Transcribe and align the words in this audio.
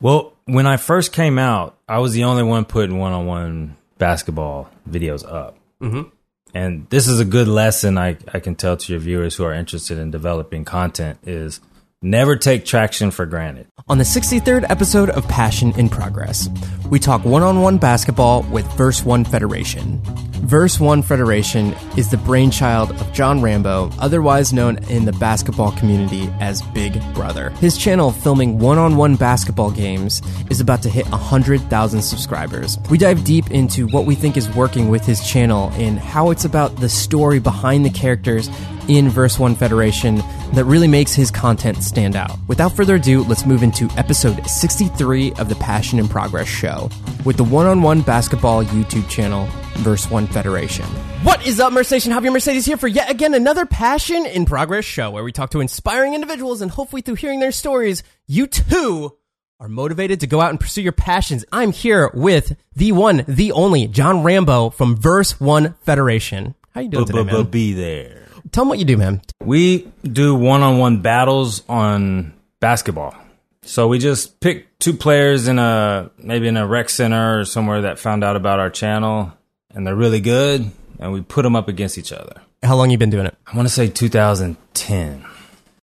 Well, 0.00 0.34
when 0.44 0.66
I 0.66 0.76
first 0.76 1.12
came 1.12 1.38
out, 1.38 1.78
I 1.88 1.98
was 1.98 2.12
the 2.12 2.24
only 2.24 2.42
one 2.42 2.64
putting 2.64 2.98
one 2.98 3.12
on 3.12 3.26
one 3.26 3.76
basketball 3.98 4.70
videos 4.88 5.26
up. 5.30 5.56
Mm-hmm. 5.80 6.08
And 6.54 6.88
this 6.90 7.08
is 7.08 7.20
a 7.20 7.24
good 7.24 7.48
lesson 7.48 7.98
I, 7.98 8.16
I 8.32 8.40
can 8.40 8.54
tell 8.54 8.76
to 8.76 8.92
your 8.92 9.00
viewers 9.00 9.34
who 9.34 9.44
are 9.44 9.52
interested 9.52 9.98
in 9.98 10.10
developing 10.10 10.64
content 10.64 11.18
is 11.24 11.60
never 12.02 12.36
take 12.36 12.64
traction 12.64 13.10
for 13.10 13.26
granted. 13.26 13.66
On 13.88 13.98
the 13.98 14.04
63rd 14.04 14.64
episode 14.70 15.10
of 15.10 15.26
Passion 15.28 15.72
in 15.78 15.88
Progress, 15.88 16.48
we 16.88 16.98
talk 16.98 17.24
one 17.24 17.42
on 17.42 17.60
one 17.60 17.78
basketball 17.78 18.42
with 18.44 18.66
Verse 18.72 19.04
One 19.04 19.24
Federation. 19.24 20.00
Verse 20.40 20.78
One 20.78 21.02
Federation 21.02 21.74
is 21.96 22.10
the 22.10 22.16
brainchild 22.18 22.90
of 22.90 23.12
John 23.12 23.42
Rambo, 23.42 23.90
otherwise 23.98 24.52
known 24.52 24.78
in 24.84 25.04
the 25.04 25.12
basketball 25.12 25.72
community 25.72 26.30
as 26.40 26.62
Big 26.62 27.00
Brother. 27.14 27.50
His 27.50 27.76
channel, 27.76 28.12
filming 28.12 28.58
one 28.58 28.78
on 28.78 28.96
one 28.96 29.16
basketball 29.16 29.70
games, 29.70 30.22
is 30.50 30.60
about 30.60 30.82
to 30.82 30.88
hit 30.88 31.08
100,000 31.10 32.02
subscribers. 32.02 32.78
We 32.90 32.98
dive 32.98 33.24
deep 33.24 33.50
into 33.50 33.88
what 33.88 34.06
we 34.06 34.14
think 34.14 34.36
is 34.36 34.48
working 34.54 34.88
with 34.88 35.04
his 35.04 35.26
channel 35.26 35.70
and 35.74 35.98
how 35.98 36.30
it's 36.30 36.44
about 36.44 36.76
the 36.76 36.88
story 36.88 37.40
behind 37.40 37.84
the 37.84 37.90
characters 37.90 38.48
in 38.88 39.08
Verse 39.08 39.38
One 39.38 39.54
Federation 39.54 40.22
that 40.52 40.64
really 40.64 40.88
makes 40.88 41.12
his 41.12 41.30
content 41.30 41.82
stand 41.82 42.14
out. 42.14 42.38
Without 42.46 42.72
further 42.72 42.96
ado, 42.96 43.24
let's 43.24 43.46
move 43.46 43.62
into 43.62 43.88
episode 43.96 44.46
63 44.46 45.32
of 45.32 45.48
the 45.48 45.56
Passion 45.56 45.98
in 45.98 46.08
Progress 46.08 46.46
show 46.46 46.88
with 47.24 47.36
the 47.36 47.44
one 47.44 47.66
on 47.66 47.82
one 47.82 48.00
basketball 48.02 48.64
YouTube 48.64 49.08
channel, 49.08 49.48
Verse 49.78 50.10
One 50.10 50.26
Federation. 50.26 50.84
What 51.22 51.46
is 51.46 51.60
up, 51.60 51.72
Mercedes? 51.72 52.06
Javier 52.06 52.32
Mercedes 52.32 52.66
here 52.66 52.76
for 52.76 52.88
yet 52.88 53.10
again 53.10 53.34
another 53.34 53.66
Passion 53.66 54.26
in 54.26 54.46
Progress 54.46 54.84
show 54.84 55.10
where 55.10 55.24
we 55.24 55.32
talk 55.32 55.50
to 55.50 55.60
inspiring 55.60 56.14
individuals 56.14 56.60
and 56.60 56.70
hopefully 56.70 57.02
through 57.02 57.16
hearing 57.16 57.40
their 57.40 57.52
stories, 57.52 58.02
you 58.26 58.46
too 58.46 59.16
are 59.58 59.68
motivated 59.68 60.20
to 60.20 60.26
go 60.26 60.40
out 60.40 60.50
and 60.50 60.60
pursue 60.60 60.82
your 60.82 60.92
passions. 60.92 61.44
I'm 61.50 61.72
here 61.72 62.10
with 62.12 62.56
the 62.74 62.92
one, 62.92 63.24
the 63.26 63.52
only 63.52 63.86
John 63.88 64.22
Rambo 64.22 64.70
from 64.70 64.96
Verse 64.96 65.40
One 65.40 65.74
Federation. 65.82 66.54
How 66.70 66.82
you 66.82 66.88
doing 66.88 67.06
today, 67.06 67.24
man? 67.24 67.44
Be 67.44 67.72
there. 67.72 68.26
Tell 68.52 68.62
them 68.62 68.68
what 68.68 68.78
you 68.78 68.84
do, 68.84 68.96
man. 68.96 69.22
We 69.42 69.90
do 70.02 70.34
one 70.34 70.62
on 70.62 70.78
one 70.78 71.00
battles 71.00 71.62
on 71.68 72.34
basketball. 72.60 73.14
So 73.62 73.88
we 73.88 73.98
just 73.98 74.38
pick 74.40 74.78
two 74.78 74.92
players 74.92 75.48
in 75.48 75.58
a 75.58 76.10
maybe 76.18 76.46
in 76.46 76.56
a 76.56 76.66
rec 76.66 76.88
center 76.88 77.40
or 77.40 77.44
somewhere 77.44 77.82
that 77.82 77.98
found 77.98 78.22
out 78.22 78.36
about 78.36 78.60
our 78.60 78.70
channel 78.70 79.32
and 79.76 79.86
they're 79.86 79.94
really 79.94 80.20
good 80.20 80.72
and 80.98 81.12
we 81.12 81.20
put 81.20 81.42
them 81.42 81.54
up 81.54 81.68
against 81.68 81.98
each 81.98 82.10
other. 82.10 82.40
How 82.62 82.74
long 82.74 82.90
you 82.90 82.98
been 82.98 83.10
doing 83.10 83.26
it? 83.26 83.36
I 83.46 83.54
want 83.54 83.68
to 83.68 83.72
say 83.72 83.88
2010. 83.88 85.24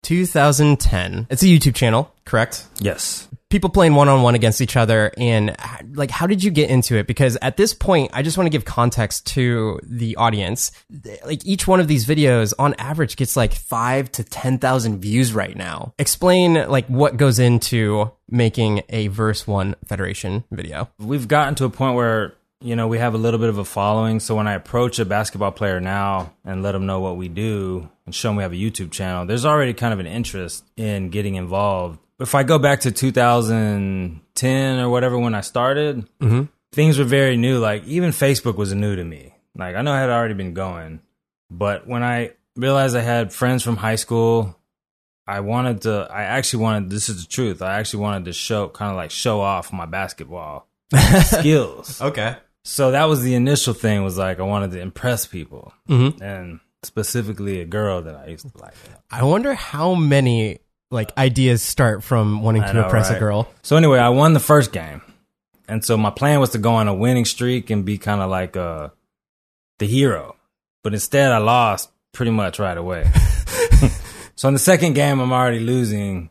2010. 0.03 1.27
It's 1.29 1.43
a 1.43 1.45
YouTube 1.45 1.75
channel, 1.75 2.13
correct? 2.23 2.65
Yes. 2.79 3.27
People 3.49 3.71
playing 3.71 3.95
one 3.95 4.07
on 4.07 4.21
one 4.21 4.35
against 4.35 4.61
each 4.61 4.77
other, 4.77 5.11
and 5.17 5.55
like, 5.93 6.11
how 6.11 6.27
did 6.27 6.43
you 6.43 6.51
get 6.51 6.69
into 6.69 6.97
it? 6.97 7.07
Because 7.07 7.35
at 7.41 7.57
this 7.57 7.73
point, 7.73 8.11
I 8.13 8.21
just 8.21 8.37
want 8.37 8.45
to 8.45 8.51
give 8.51 8.63
context 8.63 9.25
to 9.33 9.79
the 9.81 10.17
audience. 10.17 10.71
Like, 11.25 11.43
each 11.47 11.67
one 11.67 11.79
of 11.79 11.87
these 11.87 12.05
videos, 12.05 12.53
on 12.59 12.75
average, 12.75 13.15
gets 13.15 13.35
like 13.35 13.55
five 13.55 14.11
to 14.13 14.23
ten 14.23 14.59
thousand 14.59 14.99
views 14.99 15.33
right 15.33 15.57
now. 15.57 15.95
Explain 15.97 16.69
like 16.69 16.85
what 16.89 17.17
goes 17.17 17.39
into 17.39 18.11
making 18.29 18.83
a 18.89 19.07
Verse 19.07 19.47
One 19.47 19.75
Federation 19.83 20.43
video. 20.51 20.87
We've 20.99 21.27
gotten 21.27 21.55
to 21.55 21.65
a 21.65 21.71
point 21.71 21.95
where 21.95 22.35
you 22.61 22.75
know, 22.75 22.87
we 22.87 22.97
have 22.97 23.13
a 23.13 23.17
little 23.17 23.39
bit 23.39 23.49
of 23.49 23.57
a 23.57 23.65
following. 23.65 24.19
So 24.19 24.35
when 24.35 24.47
I 24.47 24.53
approach 24.53 24.99
a 24.99 25.05
basketball 25.05 25.51
player 25.51 25.79
now 25.79 26.33
and 26.43 26.61
let 26.61 26.73
them 26.73 26.85
know 26.85 26.99
what 26.99 27.15
we 27.17 27.27
do 27.29 27.89
and 28.05 28.13
show 28.13 28.29
them 28.29 28.35
we 28.35 28.43
have 28.43 28.51
a 28.51 28.55
YouTube 28.55 28.91
channel, 28.91 29.25
there's 29.25 29.45
already 29.45 29.73
kind 29.73 29.93
of 29.93 29.99
an 29.99 30.07
interest 30.07 30.65
in 30.75 31.09
getting 31.09 31.35
involved. 31.35 31.99
If 32.19 32.35
I 32.35 32.43
go 32.43 32.59
back 32.59 32.81
to 32.81 32.91
2010 32.91 34.79
or 34.79 34.89
whatever 34.89 35.17
when 35.17 35.35
I 35.35 35.41
started, 35.41 36.07
Mm-hmm. 36.19 36.43
things 36.71 36.97
were 36.99 37.05
very 37.05 37.37
new. 37.37 37.59
Like 37.59 37.85
even 37.85 38.11
Facebook 38.11 38.55
was 38.55 38.73
new 38.73 38.95
to 38.95 39.03
me. 39.03 39.33
Like 39.55 39.75
I 39.75 39.81
know 39.81 39.93
I 39.93 39.99
had 39.99 40.09
already 40.09 40.33
been 40.33 40.53
going, 40.53 40.99
but 41.49 41.87
when 41.87 42.03
I 42.03 42.31
realized 42.55 42.95
I 42.95 43.01
had 43.01 43.33
friends 43.33 43.63
from 43.63 43.77
high 43.77 43.95
school, 43.95 44.55
I 45.27 45.39
wanted 45.41 45.81
to. 45.83 46.07
I 46.11 46.23
actually 46.23 46.63
wanted. 46.63 46.89
This 46.89 47.07
is 47.09 47.23
the 47.23 47.27
truth. 47.29 47.61
I 47.61 47.79
actually 47.79 48.01
wanted 48.01 48.25
to 48.25 48.33
show, 48.33 48.67
kind 48.69 48.89
of 48.91 48.97
like 48.97 49.11
show 49.11 49.41
off 49.41 49.71
my 49.71 49.85
basketball 49.85 50.67
skills. 51.23 52.01
Okay. 52.01 52.35
So 52.69 52.91
that 52.91 53.05
was 53.05 53.21
the 53.23 53.33
initial 53.35 53.73
thing. 53.73 54.03
Was 54.03 54.17
like 54.17 54.39
I 54.39 54.43
wanted 54.43 54.71
to 54.71 54.79
impress 54.79 55.25
people, 55.25 55.73
Mhm. 55.89 56.21
and 56.21 56.59
specifically 56.83 57.59
a 57.61 57.65
girl 57.65 58.01
that 58.03 58.15
I 58.15 58.27
used 58.27 58.45
to 58.49 58.57
like. 58.61 58.73
I 59.11 59.23
wonder 59.23 59.53
how 59.55 59.95
many 59.95 60.59
like 60.91 61.11
ideas 61.17 61.61
start 61.63 62.03
from 62.03 62.43
wanting 62.43 62.61
to 62.63 62.73
know, 62.73 62.83
impress 62.83 63.09
a 63.09 63.17
girl. 63.19 63.47
So 63.63 63.75
anyway, 63.75 63.99
I 63.99 64.09
won 64.09 64.33
the 64.33 64.39
first 64.39 64.71
game, 64.71 65.01
and 65.67 65.83
so 65.83 65.97
my 65.97 66.11
plan 66.11 66.39
was 66.39 66.51
to 66.51 66.57
go 66.59 66.73
on 66.75 66.87
a 66.87 66.93
winning 66.93 67.25
streak 67.25 67.69
and 67.71 67.83
be 67.83 67.97
kind 67.97 68.21
of 68.21 68.29
like 68.29 68.55
uh, 68.55 68.89
the 69.79 69.87
hero. 69.87 70.35
But 70.83 70.93
instead, 70.93 71.31
I 71.31 71.39
lost 71.39 71.89
pretty 72.13 72.31
much 72.31 72.59
right 72.59 72.77
away. 72.77 73.11
so 74.35 74.47
in 74.47 74.53
the 74.53 74.59
second 74.59 74.93
game, 74.93 75.19
I'm 75.19 75.33
already 75.33 75.59
losing. 75.59 76.29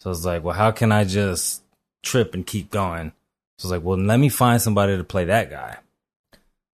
So 0.00 0.10
I 0.10 0.12
was 0.12 0.24
like, 0.24 0.42
well, 0.44 0.54
how 0.54 0.70
can 0.70 0.90
I 0.92 1.04
just 1.04 1.62
trip 2.02 2.34
and 2.34 2.46
keep 2.46 2.70
going? 2.70 3.12
So 3.62 3.68
I 3.68 3.70
was 3.70 3.78
like, 3.78 3.86
well, 3.86 3.98
let 3.98 4.18
me 4.18 4.28
find 4.28 4.60
somebody 4.60 4.96
to 4.96 5.04
play 5.04 5.26
that 5.26 5.48
guy. 5.48 5.76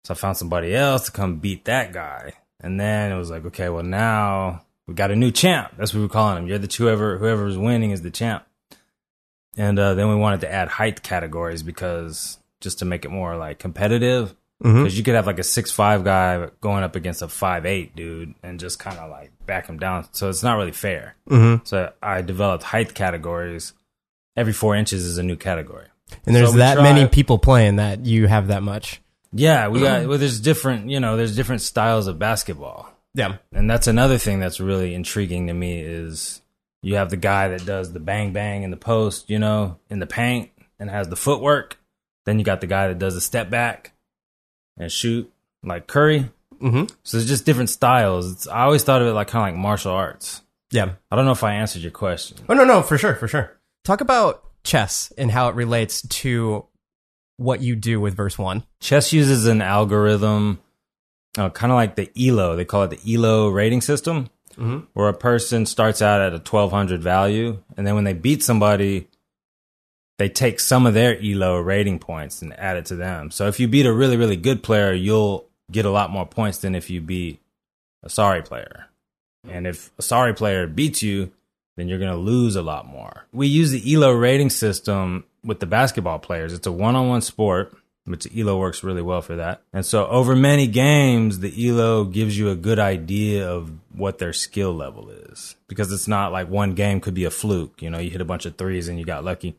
So 0.04 0.12
I 0.12 0.16
found 0.18 0.36
somebody 0.36 0.74
else 0.74 1.06
to 1.06 1.12
come 1.12 1.36
beat 1.36 1.64
that 1.64 1.94
guy. 1.94 2.34
And 2.60 2.78
then 2.78 3.10
it 3.10 3.16
was 3.16 3.30
like, 3.30 3.46
okay, 3.46 3.70
well 3.70 3.82
now 3.82 4.66
we 4.86 4.92
got 4.92 5.10
a 5.10 5.16
new 5.16 5.30
champ. 5.30 5.72
That's 5.78 5.94
what 5.94 6.00
we 6.00 6.04
were 6.04 6.12
calling 6.12 6.42
him. 6.42 6.46
You're 6.46 6.58
the 6.58 6.66
whoever 6.66 7.16
whoever's 7.16 7.56
winning 7.56 7.92
is 7.92 8.02
the 8.02 8.10
champ. 8.10 8.44
And 9.56 9.78
uh, 9.78 9.94
then 9.94 10.10
we 10.10 10.16
wanted 10.16 10.42
to 10.42 10.52
add 10.52 10.68
height 10.68 11.02
categories 11.02 11.62
because 11.62 12.36
just 12.60 12.80
to 12.80 12.84
make 12.84 13.06
it 13.06 13.10
more 13.10 13.34
like 13.34 13.58
competitive. 13.58 14.34
Because 14.62 14.98
you 14.98 15.04
could 15.04 15.14
have 15.14 15.26
like 15.26 15.38
a 15.38 15.42
six 15.42 15.70
five 15.70 16.04
guy 16.04 16.50
going 16.60 16.84
up 16.84 16.96
against 16.96 17.22
a 17.22 17.28
five 17.28 17.64
eight 17.64 17.96
dude 17.96 18.34
and 18.42 18.60
just 18.60 18.78
kind 18.78 18.98
of 18.98 19.10
like 19.10 19.32
back 19.46 19.68
him 19.68 19.78
down. 19.78 20.06
So 20.12 20.28
it's 20.28 20.42
not 20.42 20.58
really 20.58 20.72
fair. 20.72 21.16
Mm-hmm. 21.30 21.64
So 21.64 21.94
I 22.02 22.20
developed 22.20 22.64
height 22.64 22.92
categories. 22.92 23.72
Every 24.36 24.52
four 24.52 24.76
inches 24.76 25.06
is 25.06 25.16
a 25.16 25.22
new 25.22 25.36
category. 25.36 25.86
And 26.26 26.34
there's 26.36 26.52
So 26.52 26.58
that 26.58 26.74
try- 26.74 26.82
many 26.82 27.08
people 27.08 27.38
playing 27.38 27.76
that 27.76 28.04
you 28.06 28.26
have 28.26 28.48
that 28.48 28.62
much. 28.62 29.00
Yeah, 29.32 29.68
we 29.68 29.80
got. 29.80 30.06
Well, 30.06 30.18
there's 30.18 30.40
different. 30.40 30.90
You 30.90 31.00
know, 31.00 31.16
there's 31.16 31.34
different 31.34 31.62
styles 31.62 32.06
of 32.06 32.18
basketball. 32.18 32.90
Yeah. 33.16 33.36
and 33.52 33.70
that's 33.70 33.86
another 33.86 34.18
thing 34.18 34.40
that's 34.40 34.58
really 34.58 34.92
intriguing 34.92 35.46
to 35.46 35.54
me 35.54 35.78
is 35.80 36.42
you 36.82 36.96
have 36.96 37.10
the 37.10 37.16
guy 37.16 37.46
that 37.48 37.64
does 37.64 37.92
the 37.92 38.00
bang 38.00 38.32
bang 38.32 38.64
in 38.64 38.72
the 38.72 38.76
post, 38.76 39.30
you 39.30 39.38
know, 39.38 39.78
in 39.88 40.00
the 40.00 40.06
paint 40.06 40.50
and 40.80 40.90
has 40.90 41.08
the 41.08 41.14
footwork. 41.16 41.78
Then 42.26 42.38
you 42.40 42.44
got 42.44 42.60
the 42.60 42.66
guy 42.66 42.88
that 42.88 42.98
does 42.98 43.14
the 43.14 43.20
step 43.20 43.50
back 43.50 43.92
and 44.76 44.90
shoot 44.90 45.32
like 45.62 45.86
Curry. 45.86 46.28
Mm-hmm. 46.60 46.86
So 47.04 47.18
it's 47.18 47.26
just 47.28 47.44
different 47.46 47.70
styles. 47.70 48.32
It's, 48.32 48.48
I 48.48 48.62
always 48.62 48.82
thought 48.82 49.00
of 49.02 49.06
it 49.08 49.12
like 49.12 49.28
kind 49.28 49.48
of 49.48 49.54
like 49.54 49.62
martial 49.62 49.92
arts. 49.92 50.42
Yeah. 50.72 50.92
I 51.10 51.14
don't 51.16 51.24
know 51.24 51.32
if 51.32 51.44
I 51.44 51.54
answered 51.54 51.82
your 51.82 51.90
question. 51.92 52.38
Oh 52.48 52.54
no, 52.54 52.64
no, 52.64 52.82
for 52.82 52.98
sure, 52.98 53.14
for 53.14 53.28
sure. 53.28 53.56
Talk 53.84 54.00
about 54.00 54.42
chess 54.64 55.12
and 55.18 55.30
how 55.30 55.48
it 55.48 55.54
relates 55.54 56.02
to 56.02 56.64
what 57.36 57.60
you 57.60 57.76
do 57.76 58.00
with 58.00 58.14
verse 58.16 58.38
one. 58.38 58.64
Chess 58.80 59.12
uses 59.12 59.46
an 59.46 59.60
algorithm, 59.62 60.60
uh, 61.36 61.50
kind 61.50 61.70
of 61.72 61.76
like 61.76 61.96
the 61.96 62.10
ELO. 62.18 62.56
They 62.56 62.64
call 62.64 62.84
it 62.84 62.90
the 62.90 63.14
ELO 63.14 63.48
rating 63.48 63.80
system. 63.80 64.30
Mhm. 64.56 64.86
where 64.92 65.08
a 65.08 65.12
person 65.12 65.66
starts 65.66 66.00
out 66.00 66.20
at 66.20 66.32
a 66.32 66.38
1200 66.38 67.02
value 67.02 67.58
and 67.76 67.84
then 67.84 67.96
when 67.96 68.04
they 68.04 68.12
beat 68.12 68.40
somebody 68.40 69.08
they 70.18 70.28
take 70.28 70.60
some 70.60 70.86
of 70.86 70.94
their 70.94 71.18
elo 71.20 71.58
rating 71.58 71.98
points 71.98 72.40
and 72.40 72.56
add 72.56 72.76
it 72.76 72.86
to 72.86 72.94
them 72.94 73.32
so 73.32 73.48
if 73.48 73.58
you 73.58 73.66
beat 73.66 73.84
a 73.84 73.92
really 73.92 74.16
really 74.16 74.36
good 74.36 74.62
player 74.62 74.92
you'll 74.92 75.44
get 75.72 75.84
a 75.84 75.90
lot 75.90 76.08
more 76.08 76.24
points 76.24 76.58
than 76.58 76.76
if 76.76 76.88
you 76.88 77.00
beat 77.00 77.40
a 78.04 78.08
sorry 78.08 78.42
player 78.42 78.86
and 79.48 79.66
if 79.66 79.90
a 79.98 80.02
sorry 80.02 80.32
player 80.32 80.68
beats 80.68 81.02
you 81.02 81.32
then 81.76 81.88
you're 81.88 81.98
going 81.98 82.10
to 82.10 82.16
lose 82.16 82.56
a 82.56 82.62
lot 82.62 82.86
more. 82.86 83.26
We 83.32 83.46
use 83.46 83.70
the 83.70 83.94
elo 83.94 84.12
rating 84.12 84.50
system 84.50 85.24
with 85.42 85.60
the 85.60 85.66
basketball 85.66 86.18
players. 86.18 86.52
It's 86.52 86.66
a 86.66 86.72
one-on-one 86.72 87.22
sport 87.22 87.76
which 88.06 88.24
the 88.24 88.40
elo 88.40 88.58
works 88.58 88.84
really 88.84 89.02
well 89.02 89.22
for 89.22 89.36
that. 89.36 89.62
And 89.72 89.84
so 89.84 90.06
over 90.06 90.36
many 90.36 90.66
games 90.66 91.38
the 91.38 91.68
elo 91.68 92.04
gives 92.04 92.36
you 92.36 92.50
a 92.50 92.56
good 92.56 92.78
idea 92.78 93.48
of 93.48 93.72
what 93.92 94.18
their 94.18 94.32
skill 94.32 94.74
level 94.74 95.10
is. 95.10 95.56
Because 95.68 95.90
it's 95.90 96.08
not 96.08 96.32
like 96.32 96.48
one 96.48 96.74
game 96.74 97.00
could 97.00 97.14
be 97.14 97.24
a 97.24 97.30
fluke 97.30 97.80
you 97.80 97.90
know 97.90 97.98
you 97.98 98.10
hit 98.10 98.20
a 98.20 98.26
bunch 98.26 98.46
of 98.46 98.56
threes 98.56 98.88
and 98.88 98.98
you 98.98 99.04
got 99.04 99.24
lucky. 99.24 99.56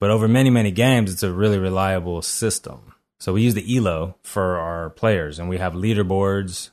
But 0.00 0.10
over 0.10 0.26
many 0.26 0.50
many 0.50 0.70
games 0.70 1.12
it's 1.12 1.22
a 1.22 1.32
really 1.32 1.58
reliable 1.58 2.22
system. 2.22 2.94
So 3.20 3.34
we 3.34 3.42
use 3.42 3.54
the 3.54 3.76
elo 3.76 4.16
for 4.22 4.56
our 4.56 4.90
players 4.90 5.38
and 5.38 5.48
we 5.48 5.58
have 5.58 5.74
leaderboards 5.74 6.70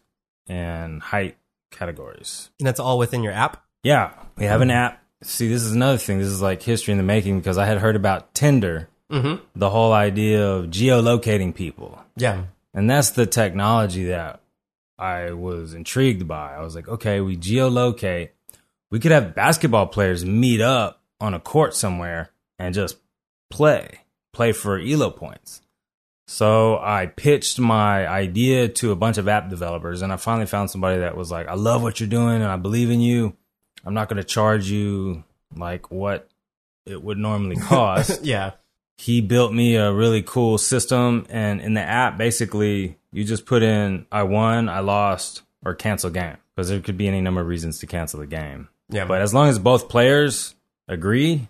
and 0.47 1.01
height 1.01 1.37
categories. 1.69 2.49
And 2.59 2.65
that's 2.65 2.79
all 2.79 2.97
within 2.97 3.21
your 3.21 3.33
app. 3.33 3.63
yeah 3.83 4.13
we 4.39 4.45
have 4.45 4.61
an 4.61 4.71
app 4.71 5.03
see 5.21 5.47
this 5.49 5.63
is 5.63 5.73
another 5.73 5.97
thing 5.97 6.17
this 6.19 6.27
is 6.27 6.41
like 6.41 6.61
history 6.63 6.91
in 6.93 6.97
the 6.97 7.03
making 7.03 7.39
because 7.39 7.57
i 7.57 7.65
had 7.65 7.77
heard 7.77 7.95
about 7.95 8.33
tinder 8.33 8.87
Mm-hmm. 9.11 9.43
the 9.55 9.71
whole 9.71 9.91
idea 9.91 10.47
of 10.47 10.65
geolocating 10.67 11.53
people 11.55 11.99
Yeah. 12.15 12.43
and 12.75 12.87
that's 12.87 13.09
the 13.09 13.25
technology 13.25 14.05
that 14.05 14.41
I 14.99 15.31
was 15.31 15.73
intrigued 15.73 16.27
by. 16.27 16.53
I 16.53 16.61
was 16.61 16.75
like, 16.75 16.87
okay, 16.87 17.19
we 17.21 17.37
geolocate. 17.37 18.29
We 18.91 18.99
could 18.99 19.11
have 19.13 19.33
basketball 19.33 19.87
players 19.87 20.23
meet 20.25 20.59
up 20.61 21.01
on 21.21 21.33
a 21.33 21.39
court 21.39 21.73
somewhere 21.73 22.29
and 22.59 22.75
just 22.75 22.97
play, 23.49 24.01
play 24.33 24.51
for 24.51 24.77
elo 24.77 25.09
points. 25.09 25.61
So 26.27 26.77
I 26.77 27.07
pitched 27.07 27.57
my 27.59 28.07
idea 28.07 28.67
to 28.67 28.91
a 28.91 28.95
bunch 28.95 29.17
of 29.17 29.27
app 29.27 29.49
developers 29.49 30.01
and 30.03 30.13
I 30.13 30.17
finally 30.17 30.45
found 30.45 30.69
somebody 30.69 30.99
that 30.99 31.17
was 31.17 31.31
like, 31.31 31.47
I 31.47 31.55
love 31.55 31.81
what 31.81 31.99
you're 31.99 32.09
doing 32.09 32.35
and 32.35 32.51
I 32.51 32.57
believe 32.57 32.91
in 32.91 33.01
you. 33.01 33.35
I'm 33.85 33.93
not 33.93 34.09
going 34.09 34.17
to 34.17 34.23
charge 34.23 34.69
you 34.69 35.23
like 35.55 35.91
what 35.91 36.29
it 36.85 37.01
would 37.03 37.17
normally 37.17 37.55
cost. 37.61 38.23
yeah. 38.23 38.51
He 38.97 39.21
built 39.21 39.53
me 39.53 39.75
a 39.75 39.93
really 39.93 40.21
cool 40.21 40.57
system 40.57 41.25
and 41.29 41.61
in 41.61 41.73
the 41.73 41.81
app 41.81 42.17
basically 42.17 42.97
you 43.13 43.23
just 43.23 43.45
put 43.45 43.63
in 43.63 44.05
I 44.11 44.23
won, 44.23 44.67
I 44.67 44.79
lost 44.79 45.43
or 45.63 45.73
cancel 45.73 46.09
game 46.09 46.37
because 46.55 46.69
there 46.69 46.81
could 46.81 46.97
be 46.97 47.07
any 47.07 47.21
number 47.21 47.41
of 47.41 47.47
reasons 47.47 47.79
to 47.79 47.87
cancel 47.87 48.19
the 48.19 48.27
game. 48.27 48.67
Yeah. 48.89 49.05
But 49.05 49.21
as 49.21 49.33
long 49.33 49.47
as 49.47 49.57
both 49.59 49.87
players 49.87 50.55
agree, 50.87 51.47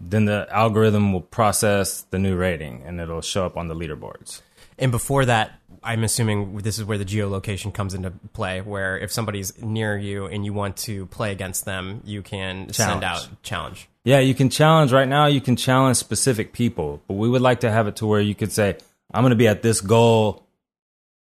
then 0.00 0.24
the 0.24 0.48
algorithm 0.50 1.12
will 1.12 1.20
process 1.20 2.02
the 2.10 2.18
new 2.18 2.34
rating 2.36 2.82
and 2.84 3.00
it'll 3.00 3.20
show 3.20 3.46
up 3.46 3.56
on 3.56 3.68
the 3.68 3.74
leaderboards. 3.76 4.40
And 4.80 4.90
before 4.90 5.24
that, 5.26 5.52
I'm 5.82 6.04
assuming 6.04 6.58
this 6.58 6.78
is 6.78 6.84
where 6.84 6.98
the 6.98 7.04
geolocation 7.04 7.72
comes 7.72 7.94
into 7.94 8.10
play, 8.32 8.60
where 8.60 8.98
if 8.98 9.12
somebody's 9.12 9.60
near 9.62 9.96
you 9.96 10.26
and 10.26 10.44
you 10.44 10.52
want 10.52 10.76
to 10.78 11.06
play 11.06 11.32
against 11.32 11.64
them, 11.64 12.02
you 12.04 12.22
can 12.22 12.72
send 12.72 13.02
Challenge. 13.02 13.04
out 13.04 13.42
challenge. 13.42 13.88
Yeah, 14.04 14.18
you 14.18 14.34
can 14.34 14.50
challenge 14.50 14.92
right 14.92 15.08
now, 15.08 15.26
you 15.26 15.40
can 15.40 15.56
challenge 15.56 15.96
specific 15.96 16.52
people, 16.52 17.02
but 17.06 17.14
we 17.14 17.28
would 17.28 17.42
like 17.42 17.60
to 17.60 17.70
have 17.70 17.86
it 17.86 17.96
to 17.96 18.06
where 18.06 18.20
you 18.20 18.34
could 18.34 18.52
say, 18.52 18.76
I'm 19.12 19.22
going 19.22 19.30
to 19.30 19.36
be 19.36 19.48
at 19.48 19.62
this 19.62 19.80
goal. 19.80 20.46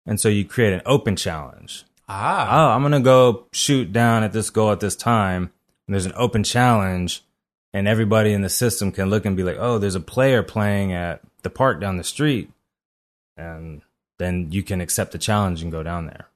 And 0.06 0.20
so 0.20 0.28
you 0.28 0.44
create 0.44 0.72
an 0.72 0.82
open 0.86 1.16
challenge. 1.16 1.84
Ah. 2.08 2.48
Oh, 2.50 2.74
I'm 2.74 2.80
going 2.80 2.92
to 2.92 3.00
go 3.00 3.46
shoot 3.52 3.92
down 3.92 4.22
at 4.22 4.32
this 4.32 4.50
goal 4.50 4.72
at 4.72 4.80
this 4.80 4.96
time. 4.96 5.50
And 5.86 5.94
there's 5.94 6.06
an 6.06 6.12
open 6.16 6.44
challenge 6.44 7.22
and 7.72 7.86
everybody 7.86 8.32
in 8.32 8.42
the 8.42 8.48
system 8.48 8.92
can 8.92 9.10
look 9.10 9.24
and 9.24 9.36
be 9.36 9.42
like, 9.42 9.56
"Oh, 9.58 9.78
there's 9.78 9.94
a 9.94 10.00
player 10.00 10.42
playing 10.42 10.92
at 10.92 11.20
the 11.42 11.50
park 11.50 11.80
down 11.80 11.96
the 11.96 12.04
street." 12.04 12.50
And 13.38 13.82
then 14.18 14.48
you 14.50 14.62
can 14.62 14.80
accept 14.80 15.12
the 15.12 15.18
challenge 15.18 15.62
and 15.62 15.72
go 15.72 15.82
down 15.82 16.06
there. 16.06 16.26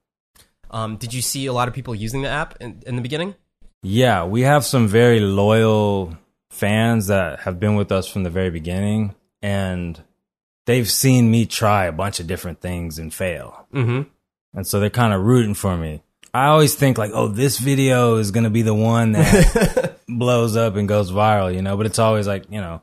Um, 0.70 0.96
did 0.96 1.12
you 1.12 1.20
see 1.20 1.46
a 1.46 1.52
lot 1.52 1.68
of 1.68 1.74
people 1.74 1.94
using 1.94 2.22
the 2.22 2.28
app 2.28 2.56
in, 2.60 2.82
in 2.86 2.96
the 2.96 3.02
beginning? 3.02 3.34
Yeah, 3.82 4.24
we 4.24 4.42
have 4.42 4.64
some 4.64 4.88
very 4.88 5.20
loyal 5.20 6.16
fans 6.50 7.08
that 7.08 7.40
have 7.40 7.58
been 7.58 7.74
with 7.74 7.90
us 7.92 8.06
from 8.06 8.22
the 8.22 8.30
very 8.30 8.50
beginning 8.50 9.14
and 9.42 10.00
they've 10.66 10.90
seen 10.90 11.30
me 11.30 11.46
try 11.46 11.86
a 11.86 11.92
bunch 11.92 12.20
of 12.20 12.26
different 12.26 12.60
things 12.60 12.98
and 12.98 13.12
fail. 13.12 13.66
Mm-hmm. 13.74 14.02
And 14.54 14.66
so 14.66 14.80
they're 14.80 14.90
kind 14.90 15.12
of 15.12 15.22
rooting 15.22 15.54
for 15.54 15.76
me. 15.76 16.02
I 16.34 16.46
always 16.46 16.74
think 16.74 16.96
like, 16.96 17.10
"Oh, 17.12 17.28
this 17.28 17.58
video 17.58 18.16
is 18.16 18.30
going 18.30 18.44
to 18.44 18.50
be 18.50 18.62
the 18.62 18.74
one 18.74 19.12
that 19.12 20.00
blows 20.08 20.56
up 20.56 20.76
and 20.76 20.88
goes 20.88 21.12
viral," 21.12 21.54
you 21.54 21.60
know, 21.60 21.76
but 21.76 21.84
it's 21.84 21.98
always 21.98 22.26
like, 22.26 22.44
you 22.50 22.60
know, 22.60 22.80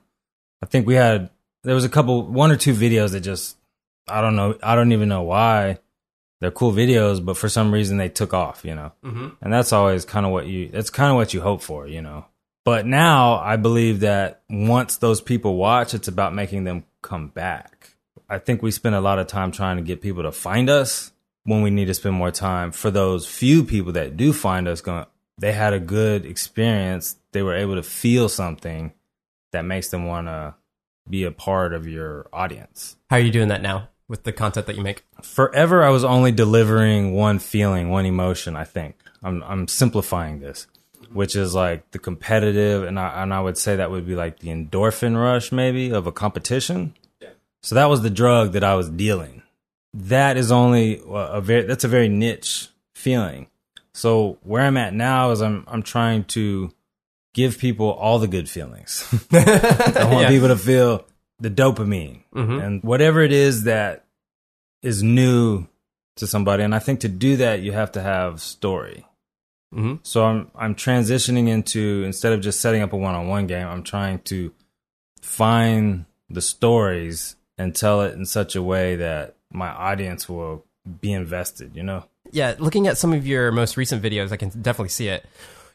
I 0.62 0.68
think 0.68 0.86
we 0.86 0.96
had 0.96 1.32
there 1.64 1.76
was 1.76 1.86
a 1.86 1.90
couple 1.90 2.28
one 2.28 2.52
or 2.52 2.58
two 2.58 2.74
videos 2.74 3.12
that 3.12 3.22
just 3.22 3.58
I 4.10 4.22
don't 4.22 4.36
know, 4.36 4.58
I 4.64 4.76
don't 4.76 4.92
even 4.92 5.10
know 5.10 5.24
why. 5.24 5.80
They're 6.42 6.52
cool 6.52 6.72
videos, 6.72 7.24
but 7.24 7.36
for 7.36 7.50
some 7.50 7.74
reason 7.74 7.98
they 7.98 8.10
took 8.10 8.34
off, 8.34 8.64
you 8.64 8.74
know. 8.74 8.94
Mm-hmm. 9.04 9.28
And 9.42 9.54
that's 9.54 9.74
always 9.74 10.06
kind 10.06 10.26
of 10.26 10.32
what 10.32 10.48
you 10.48 10.70
that's 10.70 10.90
kind 10.90 11.10
of 11.10 11.16
what 11.16 11.34
you 11.34 11.42
hope 11.42 11.62
for, 11.62 11.88
you 11.88 12.02
know. 12.02 12.26
But 12.64 12.86
now 12.86 13.36
I 13.36 13.58
believe 13.58 14.02
that 14.02 14.42
once 14.50 14.98
those 14.98 15.22
people 15.22 15.56
watch, 15.56 15.94
it's 15.94 16.08
about 16.08 16.34
making 16.34 16.64
them 16.64 16.86
come 17.02 17.28
back. 17.28 17.96
I 18.30 18.38
think 18.38 18.62
we 18.62 18.72
spend 18.72 18.96
a 18.96 19.02
lot 19.02 19.20
of 19.20 19.28
time 19.28 19.52
trying 19.52 19.78
to 19.78 19.84
get 19.84 20.02
people 20.02 20.24
to 20.24 20.32
find 20.32 20.70
us 20.70 21.12
when 21.44 21.62
we 21.62 21.72
need 21.72 21.86
to 21.86 21.94
spend 21.94 22.16
more 22.16 22.32
time 22.32 22.72
for 22.72 22.92
those 22.92 23.26
few 23.26 23.64
people 23.64 23.94
that 23.94 24.16
do 24.16 24.32
find 24.32 24.68
us 24.68 24.82
going 24.82 25.06
they 25.40 25.54
had 25.54 25.74
a 25.74 25.80
good 25.80 26.26
experience, 26.26 27.16
they 27.32 27.42
were 27.42 27.56
able 27.56 27.76
to 27.76 27.84
feel 27.84 28.28
something 28.28 28.94
that 29.52 29.64
makes 29.64 29.90
them 29.90 30.06
want 30.06 30.28
to 30.28 30.54
be 31.10 31.24
a 31.24 31.32
part 31.32 31.74
of 31.74 31.88
your 31.88 32.28
audience. 32.32 32.98
How 33.10 33.16
are 33.16 33.22
you 33.22 33.32
doing 33.32 33.48
that 33.48 33.62
now 33.62 33.90
with 34.10 34.24
the 34.24 34.34
content 34.34 34.68
that 34.68 34.76
you 34.76 34.84
make? 34.84 35.06
Forever 35.24 35.84
I 35.84 35.90
was 35.90 36.04
only 36.04 36.34
delivering 36.34 37.14
one 37.14 37.40
feeling, 37.40 37.90
one 37.90 38.06
emotion, 38.06 38.58
I 38.58 38.66
think. 38.66 38.96
I'm 39.24 39.42
I'm 39.44 39.68
simplifying 39.70 40.40
this, 40.42 40.68
which 41.14 41.36
is 41.36 41.56
like 41.56 41.90
the 41.92 42.00
competitive 42.00 42.84
and 42.84 43.00
I 43.00 43.22
and 43.24 43.34
I 43.34 43.40
would 43.40 43.58
say 43.58 43.78
that 43.78 43.92
would 43.92 44.06
be 44.08 44.16
like 44.16 44.40
the 44.40 44.50
endorphin 44.50 45.16
rush 45.22 45.52
maybe 45.54 45.92
of 45.92 46.08
a 46.08 46.12
competition. 46.12 46.96
Yeah. 47.22 47.30
So 47.64 47.76
that 47.76 47.86
was 47.86 48.02
the 48.02 48.10
drug 48.10 48.52
that 48.54 48.64
I 48.64 48.76
was 48.76 48.90
dealing. 48.90 49.44
That 49.94 50.36
is 50.38 50.52
only 50.52 51.00
a 51.08 51.12
a 51.38 51.42
very 51.42 51.64
that's 51.64 51.84
a 51.84 51.88
very 51.90 52.10
niche 52.10 52.68
feeling. 52.96 53.48
So 53.94 54.38
where 54.44 54.64
I'm 54.64 54.78
at 54.78 54.94
now 54.94 55.32
is 55.32 55.42
I'm 55.42 55.64
I'm 55.68 55.84
trying 55.84 56.24
to 56.36 56.72
give 57.34 57.58
people 57.60 57.90
all 57.92 58.20
the 58.20 58.28
good 58.28 58.50
feelings. 58.50 59.06
I 59.32 60.06
want 60.06 60.22
Yeah. 60.22 60.30
people 60.30 60.48
to 60.48 60.58
feel 60.58 61.06
the 61.40 61.50
dopamine 61.50 62.24
Mhm. 62.36 62.64
and 62.64 62.84
whatever 62.84 63.22
it 63.22 63.32
is 63.32 63.64
that 63.64 64.06
is 64.82 65.02
new 65.04 65.68
to 66.18 66.28
somebody. 66.28 66.64
And 66.64 66.76
I 66.76 66.80
think 66.80 67.00
to 67.02 67.08
do 67.10 67.38
that, 67.38 67.62
you 67.62 67.72
have 67.72 67.92
to 67.94 68.02
have 68.02 68.42
story. 68.42 69.06
Mm-hmm. 69.74 69.96
So 70.04 70.26
I'm 70.26 70.52
I'm 70.56 70.76
transitioning 70.76 71.48
into 71.48 72.04
instead 72.06 72.34
of 72.34 72.42
just 72.42 72.60
setting 72.60 72.82
up 72.82 72.92
a 72.94 72.98
one 72.98 73.16
on 73.16 73.28
one 73.28 73.48
game, 73.48 73.68
I'm 73.68 73.84
trying 73.84 74.20
to 74.24 74.52
find 75.22 76.06
the 76.30 76.42
stories 76.42 77.36
and 77.58 77.76
tell 77.76 78.02
it 78.02 78.16
in 78.16 78.26
such 78.26 78.56
a 78.56 78.64
way 78.64 78.96
that 78.96 79.36
my 79.52 79.70
audience 79.70 80.28
will 80.28 80.66
be 81.02 81.12
invested. 81.14 81.76
You 81.76 81.84
know. 81.84 82.06
Yeah, 82.32 82.56
looking 82.60 82.88
at 82.88 82.98
some 82.98 83.14
of 83.14 83.26
your 83.28 83.52
most 83.52 83.78
recent 83.78 84.02
videos, 84.04 84.32
I 84.32 84.38
can 84.38 84.50
definitely 84.50 84.90
see 84.90 85.08
it. 85.08 85.26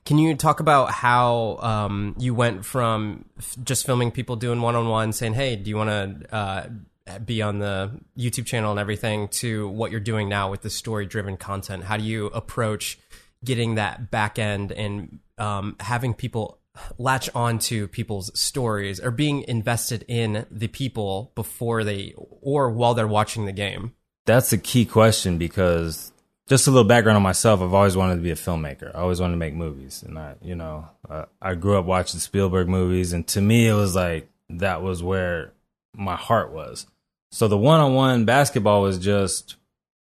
Can 0.05 0.19
you 0.19 0.35
talk 0.35 0.61
about 0.61 0.91
how 0.91 1.59
um, 1.61 2.15
you 2.19 2.35
went 2.35 2.65
from 2.65 3.25
just 3.63 3.87
filming 3.87 4.11
people 4.11 4.37
doing 4.37 4.61
one 4.61 4.75
on 4.75 4.89
one, 4.89 5.13
saying, 5.13 5.35
"Hey, 5.35 5.57
do 5.57 5.71
you 5.71 5.77
want 5.77 5.91
to 5.91 6.35
uh, 6.35 7.19
be 7.19 7.41
on 7.41 7.59
the 7.59 7.91
YouTube 8.17 8.45
channel 8.45 8.71
and 8.71 8.79
everything," 8.79 9.29
to 9.29 9.69
what 9.69 9.91
you're 9.91 10.01
doing 10.01 10.29
now 10.29 10.51
with 10.51 10.61
the 10.61 10.71
story 10.71 11.07
driven 11.07 11.39
content? 11.39 11.85
How 11.85 11.97
do 11.97 12.05
you 12.05 12.27
approach 12.27 12.99
getting 13.43 13.77
that 13.77 14.11
back 14.11 14.39
end 14.39 14.73
and 14.73 15.21
um, 15.39 15.77
having 15.81 16.13
people 16.13 16.59
latch 16.99 17.31
onto 17.35 17.87
people's 17.87 18.37
stories 18.39 19.01
or 19.01 19.11
being 19.11 19.43
invested 19.43 20.05
in 20.09 20.45
the 20.51 20.69
people 20.69 21.33
before 21.35 21.85
they 21.85 22.15
or 22.17 22.71
while 22.71 22.95
they're 22.95 23.07
watching 23.07 23.47
the 23.47 23.53
game? 23.53 23.95
That's 24.27 24.53
a 24.53 24.59
key 24.59 24.85
question 24.85 25.39
because 25.39 26.13
just 26.49 26.67
a 26.67 26.71
little 26.71 26.89
background 26.89 27.17
on 27.17 27.23
myself. 27.23 27.61
I've 27.61 27.75
always 27.75 27.97
wanted 27.97 28.17
to 28.17 28.21
be 28.21 28.31
a 28.31 28.37
filmmaker. 28.37 28.95
I 28.95 28.99
always 28.99 29.21
wanted 29.21 29.35
to 29.35 29.39
make 29.39 29.55
movies, 29.55 30.03
and 30.03 30.19
I, 30.19 30.35
you 30.43 30.55
know, 30.55 30.89
uh, 31.09 31.25
I 31.41 31.55
grew 31.55 31.79
up 31.79 31.87
watching 31.87 32.21
Spielberg 32.21 32.69
movies, 32.69 33.13
and 33.13 33.27
to 33.29 33.41
me, 33.41 33.67
it 33.67 33.75
was 33.75 33.95
like 33.95 34.29
that 34.51 34.83
was 34.83 35.03
where 35.03 35.53
my 35.95 36.17
heart 36.17 36.53
was. 36.53 36.87
So 37.31 37.49
the 37.49 37.59
one-on-one 37.59 38.27
basketball 38.27 38.83
was 38.83 38.99
just 38.99 39.57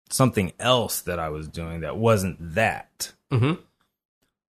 something 0.09 0.53
else 0.59 1.01
that 1.01 1.19
I 1.19 1.29
was 1.29 1.47
doing 1.47 1.81
that 1.81 1.97
wasn't 1.97 2.55
that. 2.55 3.13
Mm-hmm. 3.31 3.61